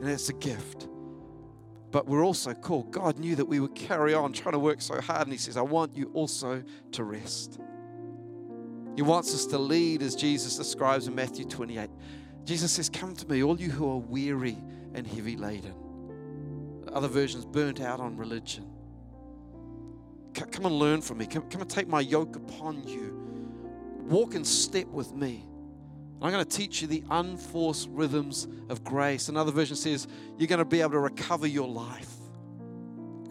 And 0.00 0.08
it's 0.08 0.28
a 0.28 0.32
gift. 0.32 0.88
But 1.90 2.06
we're 2.06 2.24
also 2.24 2.54
called. 2.54 2.92
God 2.92 3.18
knew 3.18 3.34
that 3.36 3.46
we 3.46 3.60
would 3.60 3.74
carry 3.74 4.14
on 4.14 4.32
trying 4.32 4.52
to 4.52 4.58
work 4.58 4.80
so 4.80 5.00
hard, 5.00 5.22
and 5.22 5.32
He 5.32 5.38
says, 5.38 5.56
I 5.56 5.62
want 5.62 5.96
you 5.96 6.10
also 6.14 6.62
to 6.92 7.04
rest. 7.04 7.58
He 8.96 9.02
wants 9.02 9.34
us 9.34 9.46
to 9.46 9.58
lead, 9.58 10.02
as 10.02 10.14
Jesus 10.14 10.56
describes 10.56 11.06
in 11.06 11.14
Matthew 11.14 11.44
28. 11.44 11.90
Jesus 12.44 12.72
says, 12.72 12.88
Come 12.88 13.14
to 13.16 13.28
me, 13.28 13.42
all 13.42 13.58
you 13.60 13.70
who 13.70 13.90
are 13.90 13.98
weary 13.98 14.58
and 14.94 15.06
heavy 15.06 15.36
laden 15.36 15.74
other 16.92 17.08
versions, 17.08 17.44
burnt 17.44 17.80
out 17.80 18.00
on 18.00 18.16
religion. 18.16 18.66
Come 20.34 20.66
and 20.66 20.74
learn 20.74 21.02
from 21.02 21.18
me. 21.18 21.26
Come, 21.26 21.48
come 21.50 21.60
and 21.60 21.70
take 21.70 21.88
my 21.88 22.00
yoke 22.00 22.36
upon 22.36 22.86
you. 22.86 23.16
Walk 24.06 24.34
in 24.34 24.44
step 24.44 24.86
with 24.86 25.12
me. 25.12 25.46
I'm 26.22 26.30
going 26.30 26.44
to 26.44 26.56
teach 26.56 26.82
you 26.82 26.88
the 26.88 27.02
unforced 27.10 27.88
rhythms 27.90 28.46
of 28.68 28.84
grace. 28.84 29.28
Another 29.28 29.52
version 29.52 29.74
says, 29.74 30.06
You're 30.36 30.48
going 30.48 30.58
to 30.58 30.66
be 30.66 30.80
able 30.80 30.92
to 30.92 30.98
recover 30.98 31.46
your 31.46 31.68
life. 31.68 32.10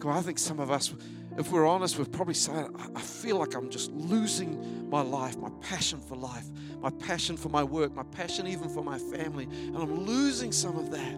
Come 0.00 0.10
on, 0.10 0.16
I 0.16 0.22
think 0.22 0.38
some 0.38 0.58
of 0.58 0.70
us, 0.70 0.92
if 1.38 1.52
we're 1.52 1.68
honest, 1.68 1.98
we're 1.98 2.06
probably 2.06 2.34
saying, 2.34 2.74
I 2.96 3.00
feel 3.00 3.36
like 3.36 3.54
I'm 3.54 3.70
just 3.70 3.92
losing 3.92 4.90
my 4.90 5.02
life, 5.02 5.36
my 5.36 5.50
passion 5.60 6.00
for 6.00 6.16
life, 6.16 6.46
my 6.80 6.90
passion 6.90 7.36
for 7.36 7.48
my 7.48 7.62
work, 7.62 7.94
my 7.94 8.02
passion 8.02 8.48
even 8.48 8.68
for 8.68 8.82
my 8.82 8.98
family, 8.98 9.44
and 9.44 9.76
I'm 9.76 10.04
losing 10.04 10.50
some 10.50 10.76
of 10.76 10.90
that. 10.90 11.16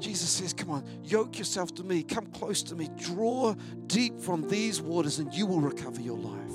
Jesus 0.00 0.28
says, 0.28 0.52
Come 0.52 0.70
on, 0.70 0.84
yoke 1.04 1.38
yourself 1.38 1.74
to 1.76 1.84
me, 1.84 2.02
come 2.02 2.26
close 2.26 2.62
to 2.64 2.74
me, 2.74 2.90
draw 2.98 3.54
deep 3.86 4.20
from 4.20 4.46
these 4.46 4.82
waters, 4.82 5.20
and 5.20 5.32
you 5.32 5.46
will 5.46 5.60
recover 5.60 6.02
your 6.02 6.18
life. 6.18 6.52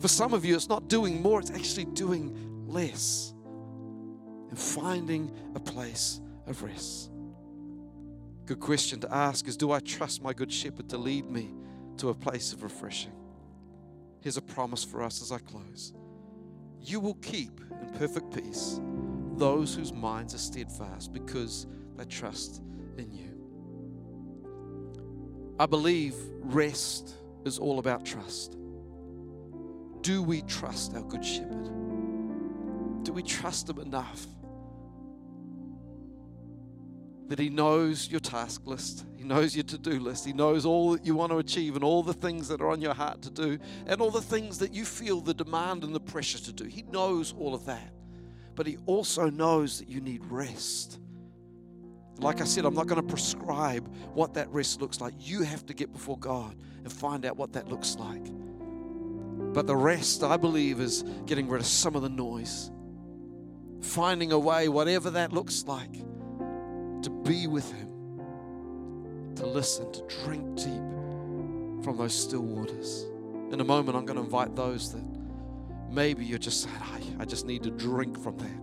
For 0.00 0.08
some 0.08 0.34
of 0.34 0.44
you, 0.44 0.56
it's 0.56 0.68
not 0.68 0.88
doing 0.88 1.22
more, 1.22 1.38
it's 1.38 1.52
actually 1.52 1.86
doing 1.86 2.66
less 2.66 3.34
and 4.48 4.58
finding 4.58 5.30
a 5.54 5.60
place 5.60 6.20
of 6.46 6.62
rest. 6.62 7.10
Good 8.46 8.60
question 8.60 9.00
to 9.00 9.12
ask 9.12 9.48
is 9.48 9.56
Do 9.56 9.72
I 9.72 9.80
trust 9.80 10.22
my 10.22 10.32
good 10.32 10.52
shepherd 10.52 10.88
to 10.90 10.98
lead 10.98 11.28
me 11.30 11.52
to 11.98 12.10
a 12.10 12.14
place 12.14 12.52
of 12.52 12.62
refreshing? 12.62 13.12
Here's 14.20 14.36
a 14.36 14.42
promise 14.42 14.84
for 14.84 15.02
us 15.02 15.20
as 15.22 15.32
I 15.32 15.38
close 15.38 15.92
You 16.80 17.00
will 17.00 17.14
keep 17.14 17.60
in 17.82 17.90
perfect 17.98 18.34
peace 18.34 18.80
those 19.36 19.74
whose 19.74 19.92
minds 19.92 20.34
are 20.34 20.38
steadfast 20.38 21.12
because 21.12 21.66
they 21.96 22.04
trust 22.04 22.62
in 22.96 23.12
you. 23.12 23.36
I 25.58 25.66
believe 25.66 26.14
rest 26.42 27.14
is 27.44 27.58
all 27.58 27.78
about 27.78 28.04
trust. 28.04 28.56
Do 30.02 30.22
we 30.22 30.42
trust 30.42 30.94
our 30.94 31.02
Good 31.02 31.24
Shepherd? 31.24 31.64
Do 33.04 33.12
we 33.12 33.22
trust 33.22 33.68
Him 33.68 33.78
enough 33.78 34.26
that 37.28 37.38
He 37.38 37.48
knows 37.48 38.10
your 38.10 38.20
task 38.20 38.66
list, 38.66 39.04
He 39.16 39.24
knows 39.24 39.54
your 39.54 39.64
to 39.64 39.78
do 39.78 39.98
list, 39.98 40.24
He 40.24 40.32
knows 40.32 40.64
all 40.64 40.92
that 40.92 41.04
you 41.04 41.14
want 41.14 41.32
to 41.32 41.38
achieve 41.38 41.74
and 41.74 41.84
all 41.84 42.02
the 42.02 42.12
things 42.12 42.48
that 42.48 42.60
are 42.60 42.70
on 42.70 42.80
your 42.80 42.94
heart 42.94 43.22
to 43.22 43.30
do, 43.30 43.58
and 43.86 44.00
all 44.00 44.10
the 44.10 44.20
things 44.20 44.58
that 44.58 44.72
you 44.72 44.84
feel 44.84 45.20
the 45.20 45.34
demand 45.34 45.84
and 45.84 45.94
the 45.94 46.00
pressure 46.00 46.38
to 46.38 46.52
do. 46.52 46.64
He 46.64 46.82
knows 46.82 47.34
all 47.38 47.54
of 47.54 47.66
that. 47.66 47.92
But 48.54 48.66
He 48.66 48.78
also 48.86 49.28
knows 49.28 49.78
that 49.80 49.88
you 49.88 50.00
need 50.00 50.24
rest. 50.26 50.98
Like 52.18 52.40
I 52.40 52.44
said, 52.44 52.64
I'm 52.64 52.74
not 52.74 52.86
going 52.86 53.00
to 53.00 53.06
prescribe 53.06 53.86
what 54.14 54.34
that 54.34 54.48
rest 54.48 54.80
looks 54.80 55.00
like. 55.00 55.12
You 55.18 55.42
have 55.42 55.66
to 55.66 55.74
get 55.74 55.92
before 55.92 56.18
God 56.18 56.56
and 56.82 56.90
find 56.90 57.26
out 57.26 57.36
what 57.36 57.52
that 57.52 57.68
looks 57.68 57.96
like. 57.96 58.24
But 59.52 59.66
the 59.66 59.76
rest, 59.76 60.22
I 60.22 60.38
believe, 60.38 60.80
is 60.80 61.04
getting 61.26 61.48
rid 61.48 61.60
of 61.60 61.66
some 61.66 61.94
of 61.94 62.02
the 62.02 62.08
noise, 62.08 62.70
finding 63.82 64.32
a 64.32 64.38
way, 64.38 64.68
whatever 64.68 65.10
that 65.10 65.32
looks 65.32 65.64
like, 65.64 65.94
to 67.06 67.10
be 67.10 67.46
with 67.46 67.70
Him, 67.72 68.18
to 69.36 69.46
listen, 69.46 69.92
to 69.92 70.02
drink 70.24 70.56
deep 70.56 71.84
from 71.84 71.96
those 71.96 72.12
still 72.12 72.40
waters. 72.40 73.06
In 73.52 73.60
a 73.60 73.64
moment, 73.64 73.96
I'm 73.96 74.04
going 74.04 74.16
to 74.16 74.24
invite 74.24 74.56
those 74.56 74.92
that 74.92 75.04
maybe 75.88 76.24
you're 76.24 76.36
just 76.36 76.64
saying, 76.64 76.74
I, 76.80 77.22
I 77.22 77.24
just 77.24 77.46
need 77.46 77.62
to 77.62 77.70
drink 77.70 78.20
from 78.20 78.36
that. 78.38 78.60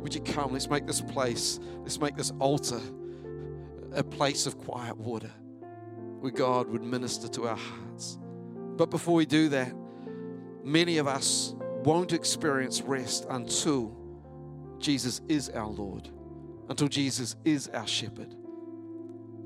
Would 0.00 0.16
you 0.16 0.20
come? 0.20 0.52
Let's 0.52 0.68
make 0.68 0.84
this 0.84 1.00
place, 1.00 1.60
let's 1.82 2.00
make 2.00 2.16
this 2.16 2.32
altar 2.40 2.80
a 3.92 4.02
place 4.02 4.46
of 4.46 4.58
quiet 4.58 4.96
water 4.96 5.30
where 6.18 6.32
God 6.32 6.66
would 6.70 6.82
minister 6.82 7.28
to 7.28 7.46
our 7.46 7.56
hearts. 7.56 8.18
But 8.76 8.90
before 8.90 9.14
we 9.14 9.26
do 9.26 9.48
that, 9.50 9.72
many 10.64 10.98
of 10.98 11.06
us 11.06 11.54
won't 11.84 12.12
experience 12.12 12.82
rest 12.82 13.28
until 13.30 13.96
Jesus 14.80 15.20
is 15.28 15.50
our 15.50 15.68
Lord, 15.68 16.10
until 16.70 16.88
Jesus 16.88 17.36
is 17.44 17.68
our 17.68 17.86
shepherd. 17.86 18.34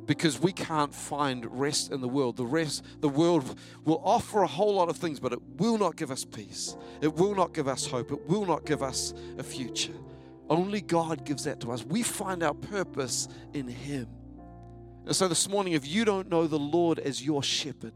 Because 0.06 0.38
we 0.38 0.52
can't 0.52 0.94
find 0.94 1.46
rest 1.58 1.90
in 1.90 2.02
the 2.02 2.08
world. 2.08 2.36
The 2.36 2.44
rest, 2.44 2.84
the 3.00 3.08
world 3.08 3.58
will 3.84 4.02
offer 4.04 4.42
a 4.42 4.46
whole 4.46 4.74
lot 4.74 4.90
of 4.90 4.98
things, 4.98 5.18
but 5.18 5.32
it 5.32 5.40
will 5.56 5.78
not 5.78 5.96
give 5.96 6.10
us 6.10 6.26
peace. 6.26 6.76
It 7.00 7.14
will 7.14 7.34
not 7.34 7.54
give 7.54 7.66
us 7.66 7.86
hope. 7.86 8.12
It 8.12 8.28
will 8.28 8.44
not 8.44 8.66
give 8.66 8.82
us 8.82 9.14
a 9.38 9.42
future. 9.42 9.94
Only 10.50 10.82
God 10.82 11.24
gives 11.24 11.44
that 11.44 11.60
to 11.60 11.72
us. 11.72 11.82
We 11.82 12.02
find 12.02 12.42
our 12.42 12.52
purpose 12.52 13.28
in 13.54 13.66
Him. 13.66 14.06
And 15.06 15.16
so 15.16 15.26
this 15.26 15.48
morning, 15.48 15.72
if 15.72 15.88
you 15.88 16.04
don't 16.04 16.28
know 16.28 16.46
the 16.46 16.58
Lord 16.58 16.98
as 16.98 17.24
your 17.24 17.42
shepherd, 17.42 17.94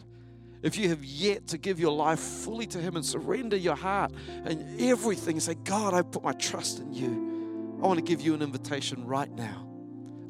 if 0.62 0.78
you 0.78 0.88
have 0.88 1.04
yet 1.04 1.48
to 1.48 1.58
give 1.58 1.78
your 1.78 1.92
life 1.92 2.18
fully 2.18 2.66
to 2.68 2.78
Him 2.78 2.96
and 2.96 3.04
surrender 3.04 3.56
your 3.56 3.76
heart 3.76 4.12
and 4.44 4.80
everything, 4.80 5.38
say, 5.40 5.54
God, 5.54 5.92
I 5.92 6.00
put 6.00 6.22
my 6.22 6.32
trust 6.32 6.78
in 6.80 6.94
you, 6.94 7.27
I 7.80 7.86
want 7.86 7.98
to 7.98 8.04
give 8.04 8.20
you 8.20 8.34
an 8.34 8.42
invitation 8.42 9.06
right 9.06 9.30
now. 9.30 9.68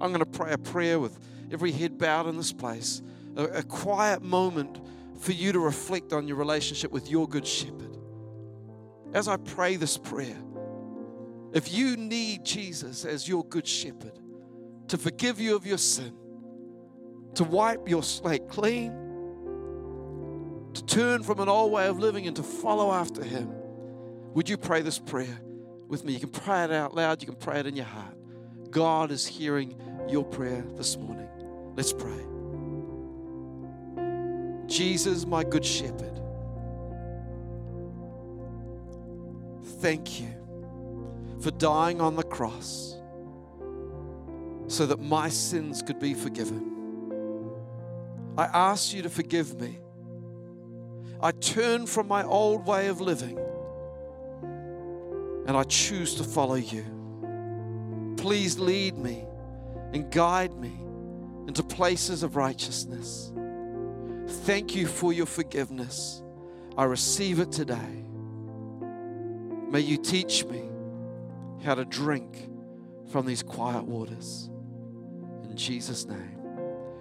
I'm 0.01 0.13
going 0.13 0.21
to 0.21 0.27
pray 0.27 0.53
a 0.53 0.59
prayer 0.59 0.99
with 0.99 1.19
every 1.51 1.73
head 1.73 1.99
bowed 1.99 2.27
in 2.27 2.37
this 2.37 2.53
place, 2.53 3.03
a, 3.37 3.45
a 3.45 3.63
quiet 3.63 4.23
moment 4.23 4.81
for 5.19 5.33
you 5.33 5.53
to 5.53 5.59
reflect 5.59 6.13
on 6.13 6.29
your 6.29 6.37
relationship 6.37 6.93
with 6.93 7.11
your 7.11 7.27
good 7.27 7.47
shepherd. 7.47 7.97
As 9.15 9.29
I 9.29 9.39
pray 9.39 9.77
this 9.77 9.97
prayer, 9.97 10.37
if 11.55 11.73
you 11.73 11.97
need 11.97 12.45
Jesus 12.45 13.07
as 13.07 13.27
your 13.27 13.45
good 13.45 13.67
shepherd 13.67 14.19
to 14.89 14.99
forgive 14.99 15.41
you 15.41 15.57
of 15.57 15.67
your 15.67 15.79
sin, 15.79 16.13
to 17.35 17.45
wipe 17.45 17.89
your 17.89 18.03
slate 18.03 18.49
clean, 18.49 18.93
to 20.75 20.85
turn 20.85 21.23
from 21.23 21.41
an 21.41 21.49
old 21.49 21.73
way 21.73 21.87
of 21.87 21.99
living 21.99 22.27
and 22.27 22.37
to 22.37 22.43
follow 22.43 22.93
after 22.93 23.25
Him, 23.25 23.51
would 24.35 24.51
you 24.51 24.59
pray 24.59 24.83
this 24.83 24.99
prayer 24.99 25.41
with 25.89 26.05
me? 26.05 26.13
You 26.13 26.21
can 26.21 26.31
pray 26.31 26.65
it 26.65 26.71
out 26.71 26.95
loud, 26.95 27.23
you 27.23 27.27
can 27.27 27.37
pray 27.37 27.61
it 27.61 27.67
in 27.67 27.75
your 27.75 27.87
heart. 27.87 28.15
God 28.71 29.11
is 29.11 29.27
hearing 29.27 29.75
your 30.09 30.25
prayer 30.25 30.65
this 30.77 30.97
morning. 30.97 31.29
Let's 31.75 31.93
pray. 31.93 32.25
Jesus, 34.67 35.25
my 35.25 35.45
good 35.45 35.65
shepherd, 35.65 36.21
thank 39.81 40.21
you 40.21 40.29
for 41.41 41.51
dying 41.53 42.01
on 42.01 42.17
the 42.17 42.23
cross 42.23 42.97
so 44.67 44.85
that 44.85 45.01
my 45.01 45.29
sins 45.31 45.83
could 45.83 45.99
be 45.99 46.13
forgiven. 46.13 46.69
I 48.37 48.45
ask 48.45 48.93
you 48.93 49.03
to 49.03 49.11
forgive 49.11 49.59
me. 49.59 49.79
I 51.21 51.33
turn 51.33 51.87
from 51.87 52.07
my 52.07 52.23
old 52.23 52.67
way 52.67 52.89
of 52.89 53.01
living 53.01 53.39
and 55.49 55.57
I 55.57 55.63
choose 55.65 56.15
to 56.17 56.25
follow 56.25 56.57
you. 56.57 56.85
Please 58.19 58.59
lead 58.59 58.99
me 58.99 59.25
and 59.95 60.11
guide 60.13 60.55
me 60.55 60.79
into 61.49 61.63
places 61.63 62.23
of 62.23 62.37
righteousness. 62.37 63.33
Thank 64.45 64.77
you 64.77 64.87
for 64.87 65.11
your 65.11 65.25
forgiveness. 65.25 66.23
I 66.77 66.85
receive 66.85 67.41
it 67.41 67.51
today. 67.51 68.05
May 69.71 69.81
you 69.81 69.97
teach 69.97 70.45
me 70.45 70.69
how 71.65 71.75
to 71.75 71.87
drink 71.87 72.51
from 73.11 73.25
these 73.25 73.43
quiet 73.43 73.85
waters. 73.85 74.51
In 75.45 75.57
Jesus' 75.57 76.05
name. 76.05 76.37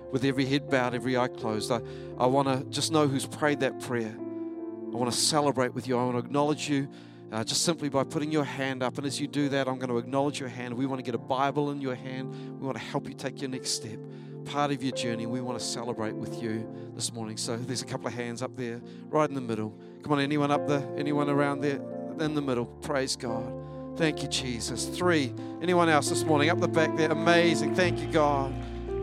With 0.09 0.23
every 0.23 0.45
head 0.45 0.69
bowed, 0.69 0.93
every 0.93 1.17
eye 1.17 1.27
closed, 1.27 1.69
I, 1.69 1.81
I 2.17 2.27
want 2.27 2.47
to 2.47 2.63
just 2.69 2.93
know 2.93 3.09
who's 3.09 3.25
prayed 3.25 3.59
that 3.59 3.81
prayer. 3.81 4.15
I 4.17 4.95
want 4.95 5.11
to 5.11 5.17
celebrate 5.17 5.73
with 5.73 5.85
you. 5.85 5.97
I 5.97 6.03
want 6.05 6.13
to 6.15 6.19
acknowledge 6.19 6.69
you 6.69 6.87
uh, 7.31 7.43
just 7.43 7.63
simply 7.63 7.89
by 7.89 8.03
putting 8.03 8.31
your 8.31 8.43
hand 8.43 8.83
up. 8.83 8.97
And 8.97 9.05
as 9.05 9.19
you 9.19 9.27
do 9.27 9.49
that, 9.49 9.67
I'm 9.67 9.77
going 9.77 9.89
to 9.89 9.97
acknowledge 9.97 10.39
your 10.39 10.49
hand. 10.49 10.73
We 10.73 10.85
want 10.85 10.99
to 10.99 11.03
get 11.03 11.15
a 11.15 11.19
Bible 11.19 11.71
in 11.71 11.81
your 11.81 11.95
hand. 11.95 12.31
We 12.59 12.65
want 12.65 12.77
to 12.77 12.83
help 12.83 13.07
you 13.07 13.13
take 13.13 13.41
your 13.41 13.49
next 13.49 13.71
step, 13.71 13.99
part 14.45 14.71
of 14.71 14.81
your 14.81 14.93
journey. 14.93 15.25
We 15.25 15.41
want 15.41 15.59
to 15.59 15.65
celebrate 15.65 16.15
with 16.15 16.41
you 16.41 16.67
this 16.95 17.11
morning. 17.11 17.37
So 17.37 17.57
there's 17.57 17.81
a 17.81 17.85
couple 17.85 18.07
of 18.07 18.13
hands 18.13 18.41
up 18.41 18.55
there, 18.55 18.81
right 19.09 19.27
in 19.27 19.35
the 19.35 19.41
middle. 19.41 19.77
Come 20.03 20.13
on, 20.13 20.19
anyone 20.19 20.51
up 20.51 20.67
there? 20.67 20.87
Anyone 20.97 21.29
around 21.29 21.61
there? 21.61 21.81
In 22.19 22.33
the 22.33 22.41
middle. 22.41 22.65
Praise 22.65 23.15
God. 23.15 23.53
Thank 23.97 24.23
you, 24.23 24.29
Jesus. 24.29 24.85
Three. 24.85 25.33
Anyone 25.61 25.89
else 25.89 26.09
this 26.09 26.23
morning? 26.23 26.49
Up 26.49 26.59
the 26.59 26.67
back 26.67 26.95
there. 26.97 27.11
Amazing. 27.11 27.75
Thank 27.75 27.99
you, 27.99 28.07
God. 28.07 28.53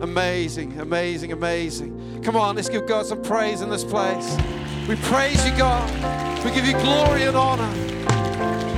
Amazing, 0.01 0.79
amazing, 0.81 1.31
amazing. 1.31 2.21
Come 2.21 2.35
on, 2.35 2.57
let's 2.57 2.67
give 2.67 2.85
God 2.85 3.05
some 3.05 3.21
praise 3.21 3.61
in 3.61 3.69
this 3.69 3.85
place. 3.85 4.35
We 4.89 4.95
praise 4.97 5.45
you, 5.47 5.55
God. 5.55 6.43
We 6.43 6.51
give 6.51 6.65
you 6.65 6.73
glory 6.73 7.23
and 7.23 7.35
honor. 7.37 7.94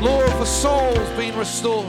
Lord, 0.02 0.30
for 0.32 0.46
souls 0.46 1.10
being 1.18 1.38
restored. 1.38 1.86